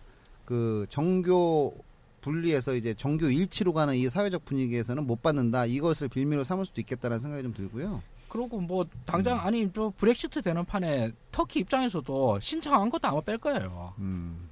그 0.46 0.86
정교 0.90 1.74
분리해서 2.22 2.76
이제 2.76 2.94
정교 2.94 3.30
일치로 3.30 3.74
가는 3.74 3.96
이 3.96 4.10
사회적 4.10 4.46
분위기에서는 4.46 5.06
못 5.06 5.22
받는다. 5.22 5.66
이것을 5.66 6.10
빌미로 6.10 6.44
삼을 6.44 6.66
수도 6.66 6.82
있겠다라는 6.82 7.20
생각이 7.22 7.44
좀 7.44 7.54
들고요. 7.54 8.02
그리고 8.28 8.60
뭐 8.60 8.86
당장 9.06 9.40
아니 9.40 9.72
저 9.74 9.92
브렉시트 9.96 10.42
되는 10.42 10.66
판에 10.66 11.12
터키 11.32 11.60
입장에서도 11.60 12.40
신청한 12.42 12.90
것도 12.90 13.08
아마 13.08 13.22
뺄 13.22 13.38
거예요. 13.38 13.94
음. 14.00 14.50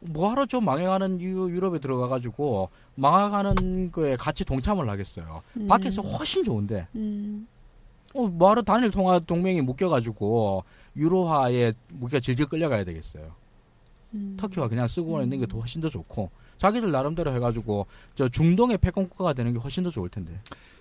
뭐하러 0.00 0.46
저 0.46 0.60
망해가는 0.60 1.20
유, 1.20 1.48
유럽에 1.50 1.78
들어가가지고 1.78 2.68
망해가는 2.96 3.92
거에 3.92 4.16
같이 4.16 4.44
동참을 4.44 4.88
하겠어요. 4.88 5.42
음. 5.56 5.66
밖에서 5.68 6.02
훨씬 6.02 6.42
좋은데 6.44 6.88
음. 6.94 7.46
어, 8.14 8.26
뭐하러 8.26 8.62
단일 8.62 8.90
통화 8.90 9.18
동맹이 9.18 9.60
묶여가지고 9.62 10.64
유로화에 10.96 11.72
무기가 11.88 12.18
질질 12.20 12.46
끌려가야 12.46 12.84
되겠어요. 12.84 13.32
음. 14.14 14.36
터키가 14.38 14.68
그냥 14.68 14.88
쓰고 14.88 15.22
있는 15.22 15.38
게 15.38 15.46
더 15.46 15.58
훨씬 15.58 15.80
더 15.80 15.88
좋고 15.88 16.30
자기들 16.58 16.90
나름대로 16.90 17.32
해가지고 17.32 17.86
저 18.14 18.28
중동의 18.28 18.78
패권 18.78 19.08
국가가 19.08 19.32
되는 19.32 19.52
게 19.52 19.58
훨씬 19.58 19.84
더 19.84 19.90
좋을 19.90 20.08
텐데. 20.08 20.32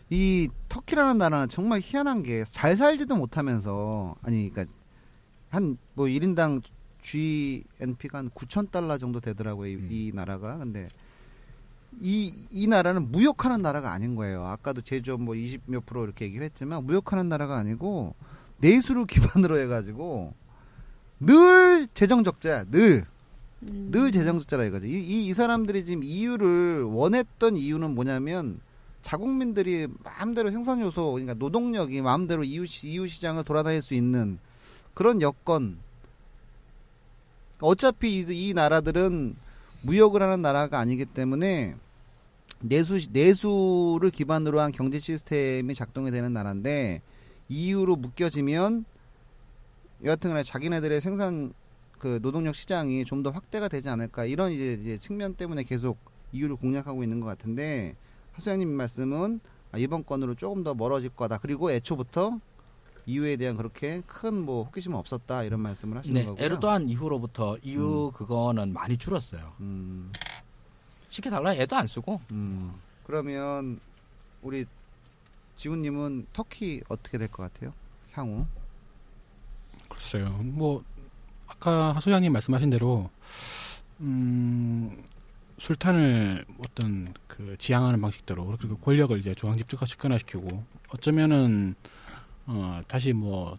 이 0.09 0.49
터키라는 0.69 1.19
나라는 1.19 1.49
정말 1.49 1.79
희한한 1.83 2.23
게 2.23 2.43
잘 2.49 2.75
살지도 2.75 3.15
못하면서 3.15 4.15
아니 4.23 4.49
그러니까 4.49 4.73
한뭐 5.49 5.77
1인당 6.07 6.63
GNP가 7.03 8.17
한 8.17 8.29
9천 8.31 8.71
달러 8.71 8.97
정도 8.97 9.19
되더라고요. 9.19 9.67
이, 9.69 9.75
음. 9.75 9.87
이 9.91 10.11
나라가. 10.13 10.57
근데 10.57 10.89
이, 12.01 12.33
이 12.51 12.67
나라는 12.67 13.11
무역하는 13.11 13.61
나라가 13.61 13.91
아닌 13.91 14.15
거예요. 14.15 14.45
아까도 14.45 14.81
제조업 14.81 15.21
뭐 15.21 15.35
20 15.35 15.61
몇 15.65 15.85
프로 15.85 16.03
이렇게 16.05 16.25
얘기를 16.25 16.45
했지만 16.45 16.85
무역하는 16.85 17.27
나라가 17.29 17.57
아니고 17.57 18.15
내수를 18.59 19.05
기반으로 19.05 19.57
해가지고 19.59 20.33
늘 21.19 21.87
재정 21.93 22.23
적자야. 22.23 22.65
늘. 22.65 23.05
음. 23.63 23.89
늘 23.91 24.11
재정 24.11 24.39
적자라 24.39 24.63
이거죠. 24.65 24.87
이, 24.87 24.91
이, 24.93 25.27
이 25.27 25.33
사람들이 25.33 25.83
지금 25.83 26.03
이유를 26.03 26.83
원했던 26.83 27.57
이유는 27.57 27.93
뭐냐면 27.93 28.61
자국민들이 29.01 29.87
마음대로 30.03 30.51
생산 30.51 30.79
요소, 30.79 31.11
그러니까 31.13 31.33
노동력이 31.33 32.01
마음대로 32.01 32.43
이유, 32.43 32.65
시- 32.65 32.87
이유 32.87 33.07
시장을 33.07 33.43
돌아다닐 33.43 33.81
수 33.81 33.93
있는 33.93 34.39
그런 34.93 35.21
여건. 35.21 35.77
어차피 37.59 38.19
이, 38.19 38.49
이 38.49 38.53
나라들은 38.53 39.35
무역을 39.81 40.21
하는 40.21 40.41
나라가 40.41 40.79
아니기 40.79 41.05
때문에 41.05 41.75
내수 42.61 42.99
내수를 43.11 44.09
기반으로 44.11 44.59
한 44.59 44.71
경제 44.71 44.99
시스템이 44.99 45.73
작동이 45.75 46.11
되는 46.11 46.33
나라인데 46.33 47.01
이유로 47.47 47.95
묶여지면 47.95 48.85
여하튼간에 50.03 50.43
자기네들의 50.43 51.01
생산 51.01 51.53
그 51.97 52.19
노동력 52.21 52.55
시장이 52.55 53.05
좀 53.05 53.23
더 53.23 53.31
확대가 53.31 53.67
되지 53.67 53.89
않을까 53.89 54.25
이런 54.25 54.51
이제, 54.51 54.77
이제 54.81 54.97
측면 54.97 55.33
때문에 55.35 55.63
계속 55.63 55.97
이유를 56.31 56.55
공략하고 56.57 57.03
있는 57.03 57.19
것 57.19 57.25
같은데 57.27 57.95
하수장님 58.33 58.69
말씀은 58.69 59.39
아, 59.71 59.77
이번 59.77 60.05
건으로 60.05 60.35
조금 60.35 60.63
더 60.63 60.73
멀어질 60.73 61.09
거다. 61.09 61.37
그리고 61.37 61.71
애초부터 61.71 62.39
이유에 63.09 63.37
대한 63.37 63.57
그렇게 63.57 64.01
큰 64.05 64.45
뭐 64.45 64.63
호기심은 64.65 64.95
없었다 64.97 65.43
이런 65.43 65.59
말씀을 65.61 65.97
하시는 65.97 66.21
네, 66.21 66.25
거고요. 66.27 66.45
에르도안 66.45 66.89
이후로부터 66.89 67.57
EU 67.63 68.11
그거는 68.11 68.71
많이 68.73 68.97
줄었어요. 68.97 69.53
음, 69.59 70.11
시켜달라 71.09 71.53
애도 71.55 71.75
안 71.75 71.87
쓰고 71.87 72.21
음. 72.31 72.73
그러면 73.05 73.79
우리 74.43 74.65
지훈님은 75.57 76.27
터키 76.33 76.81
어떻게 76.87 77.17
될 77.17 77.27
것 77.29 77.51
같아요? 77.51 77.73
향후? 78.13 78.45
글쎄요. 79.89 80.29
뭐 80.43 80.83
아까 81.47 81.93
하소장님 81.95 82.31
말씀하신 82.31 82.69
대로 82.69 83.09
음, 84.01 85.03
술탄을 85.57 86.45
어떤 86.59 87.13
그 87.27 87.55
지향하는 87.57 87.99
방식대로 87.99 88.55
그리고 88.57 88.77
권력을 88.77 89.17
이제 89.17 89.33
중앙 89.35 89.57
집중화 89.57 89.85
집권화시키고 89.85 90.47
어쩌면은 90.93 91.75
어 92.51 92.81
다시 92.87 93.13
뭐 93.13 93.57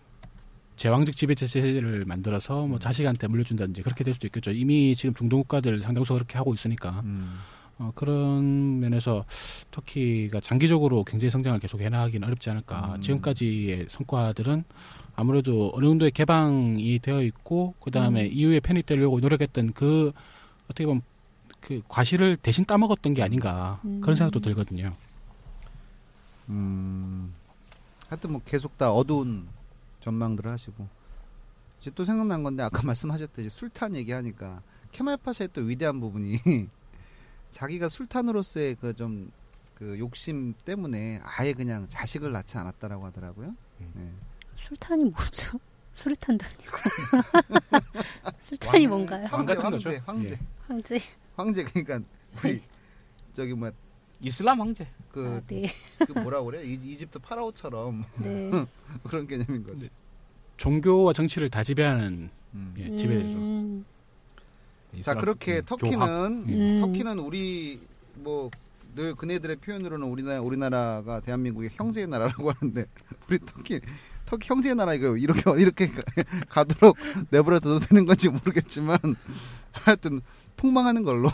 제왕적 0.74 1.14
지배 1.14 1.34
체 1.34 1.46
제를 1.46 2.04
만들어서 2.04 2.66
뭐 2.66 2.78
자식한테 2.78 3.28
물려준다든지 3.28 3.82
그렇게 3.82 4.02
될 4.02 4.14
수도 4.14 4.26
있겠죠. 4.26 4.50
이미 4.50 4.96
지금 4.96 5.14
중동 5.14 5.40
국가들 5.42 5.78
상당수 5.78 6.14
그렇게 6.14 6.36
하고 6.38 6.52
있으니까 6.54 7.00
음. 7.04 7.38
어, 7.78 7.92
그런 7.94 8.80
면에서 8.80 9.24
터키가 9.70 10.40
장기적으로 10.40 11.04
경제 11.04 11.30
성장을 11.30 11.58
계속 11.60 11.80
해나가기는 11.80 12.26
어렵지 12.26 12.50
않을까. 12.50 12.94
음. 12.96 13.00
지금까지의 13.00 13.86
성과들은 13.88 14.64
아무래도 15.14 15.70
어느 15.74 15.84
정도의 15.84 16.10
개방이 16.10 16.98
되어 16.98 17.22
있고 17.22 17.74
그 17.80 17.90
다음에 17.90 18.24
음. 18.24 18.30
EU에 18.32 18.60
편입되려고 18.60 19.20
노력했던 19.20 19.72
그 19.72 20.12
어떻게 20.64 20.84
보면 20.84 21.02
그 21.60 21.80
과실을 21.88 22.36
대신 22.36 22.64
따먹었던 22.64 23.14
게 23.14 23.22
아닌가 23.22 23.80
음. 23.84 24.00
그런 24.00 24.16
생각도 24.16 24.40
들거든요. 24.40 24.92
음. 26.48 27.32
하여튼 28.10 28.32
뭐 28.32 28.42
계속 28.44 28.76
다 28.76 28.92
어두운 28.92 29.48
전망들을 30.00 30.50
하시고 30.50 30.86
이제 31.80 31.90
또 31.94 32.04
생각난 32.04 32.42
건데 32.42 32.62
아까 32.62 32.82
말씀하셨듯이 32.84 33.48
술탄 33.48 33.94
얘기하니까 33.96 34.62
케말 34.92 35.16
파샤의 35.16 35.48
또 35.52 35.62
위대한 35.62 36.00
부분이 36.00 36.38
자기가 37.52 37.88
술탄으로서의 37.88 38.74
그 38.80 38.94
좀그 38.94 39.98
욕심 39.98 40.54
때문에 40.64 41.20
아예 41.24 41.52
그냥 41.52 41.86
자식을 41.88 42.32
낳지 42.32 42.58
않았다라고 42.58 43.06
하더라고요. 43.06 43.54
음. 43.80 43.92
네. 43.94 44.12
술탄이 44.56 45.04
뭐죠? 45.04 45.58
수류탄도 45.92 46.44
아니고. 46.46 46.76
술탄이 48.42 48.86
왕- 48.86 48.90
뭔가요? 49.06 49.22
왕 49.24 49.40
황제, 49.40 49.54
같은 49.54 49.70
거죠? 49.70 49.90
황제, 49.90 50.02
황제, 50.06 50.34
예. 50.34 50.38
황제. 50.66 50.98
황제 51.36 51.64
그러니까 51.64 52.00
우리 52.44 52.62
저기 53.34 53.54
뭐야 53.54 53.72
이슬람 54.20 54.60
황제. 54.60 54.86
그, 55.12 55.26
아, 55.26 55.46
네. 55.46 55.66
그 55.98 56.12
뭐라 56.12 56.42
그래? 56.42 56.62
이, 56.64 56.74
이집트 56.74 57.18
파라오처럼 57.20 58.04
네. 58.18 58.50
그런 59.04 59.26
개념인 59.26 59.64
거지. 59.64 59.88
종교와 60.56 61.12
정치를 61.12 61.48
다 61.50 61.62
지배하는 61.62 62.30
음. 62.54 62.74
예, 62.78 62.96
지배죠. 62.96 63.38
음, 63.38 63.84
자 65.00 65.14
그렇게 65.14 65.58
음, 65.58 65.62
터키는 65.64 65.98
교합. 65.98 66.30
음. 66.48 66.80
터키는 66.80 67.18
우리 67.18 67.80
뭐 68.14 68.50
늘 68.92 69.14
그네들의 69.14 69.54
표현으로는 69.58 70.04
우리나라 70.08 70.40
우리나라가 70.40 71.20
대한민국의 71.20 71.70
형제의 71.74 72.08
나라라고 72.08 72.50
하는데 72.50 72.86
우리 73.30 73.38
터키 73.38 73.80
터키 74.26 74.48
형제의 74.48 74.74
나라 74.74 74.94
이거 74.94 75.16
이렇게 75.16 75.42
이렇게 75.58 75.86
가- 75.86 76.02
가도록 76.50 76.96
내버려둬도 77.30 77.86
되는 77.86 78.04
건지 78.04 78.28
모르겠지만 78.28 78.98
하여튼 79.70 80.20
폭망하는 80.56 81.04
걸로 81.04 81.30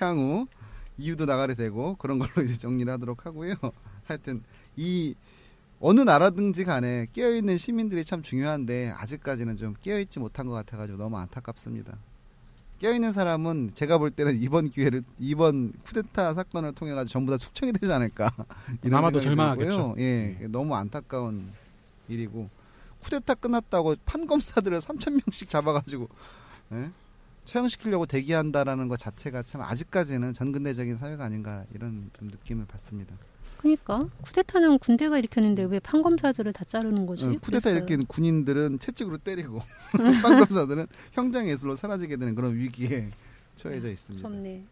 향후 0.00 0.48
이유도 0.98 1.24
나가게 1.24 1.54
되고 1.54 1.96
그런 1.96 2.18
걸로 2.18 2.30
이제 2.44 2.56
정리를 2.56 2.92
하도록 2.92 3.24
하고요. 3.24 3.54
하여튼 4.06 4.42
이 4.76 5.14
어느 5.80 6.00
나라든지 6.00 6.64
간에 6.64 7.06
깨어있는 7.12 7.56
시민들이 7.56 8.04
참 8.04 8.22
중요한데 8.22 8.92
아직까지는 8.96 9.56
좀 9.56 9.74
깨어있지 9.80 10.18
못한 10.18 10.46
것 10.46 10.54
같아가지고 10.54 10.98
너무 10.98 11.16
안타깝습니다. 11.18 11.96
깨어있는 12.80 13.12
사람은 13.12 13.72
제가 13.74 13.98
볼 13.98 14.10
때는 14.10 14.40
이번 14.40 14.70
기회를 14.70 15.02
이번 15.18 15.72
쿠데타 15.84 16.34
사건을 16.34 16.72
통해 16.72 16.94
가지고 16.94 17.12
전부 17.12 17.30
다 17.30 17.38
숙청이 17.38 17.72
되지 17.72 17.92
않을까 17.92 18.32
이런 18.82 18.98
아마도 18.98 19.20
절망하겠죠. 19.20 19.96
예, 19.98 20.36
너무 20.48 20.74
안타까운 20.74 21.52
일이고 22.08 22.48
쿠데타 23.02 23.34
끝났다고 23.34 23.96
판 24.04 24.26
검사들을 24.26 24.80
3천 24.80 25.10
명씩 25.10 25.48
잡아가지고 25.48 26.08
예? 26.72 26.90
처형시키려고 27.48 28.04
대기한다라는 28.04 28.88
것 28.88 28.98
자체가 28.98 29.42
참 29.42 29.62
아직까지는 29.62 30.34
전근대적인 30.34 30.96
사회가 30.98 31.24
아닌가 31.24 31.64
이런 31.74 32.10
좀 32.18 32.28
느낌을 32.28 32.66
받습니다. 32.66 33.14
그러니까 33.56 34.06
쿠데타는 34.22 34.78
군대가 34.78 35.18
일으켰는데 35.18 35.64
왜 35.64 35.80
판검사들을 35.80 36.52
다 36.52 36.62
자르는 36.64 37.06
거지? 37.06 37.24
어, 37.24 37.32
쿠데타. 37.40 37.70
일으킨 37.70 38.06
군인들은 38.06 38.78
채찍으로 38.78 39.18
때리고 39.18 39.62
판검사들은 40.22 40.86
형장 41.12 41.48
예술로 41.48 41.74
사라지게 41.74 42.18
되는 42.18 42.34
그런 42.34 42.54
위기에 42.54 43.08
처해져 43.56 43.90
있습니다. 43.90 44.28
무섭네. 44.28 44.62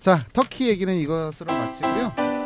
자, 0.00 0.18
터키 0.32 0.68
얘기는 0.68 0.92
이것으로 0.94 1.52
마치고요. 1.52 2.37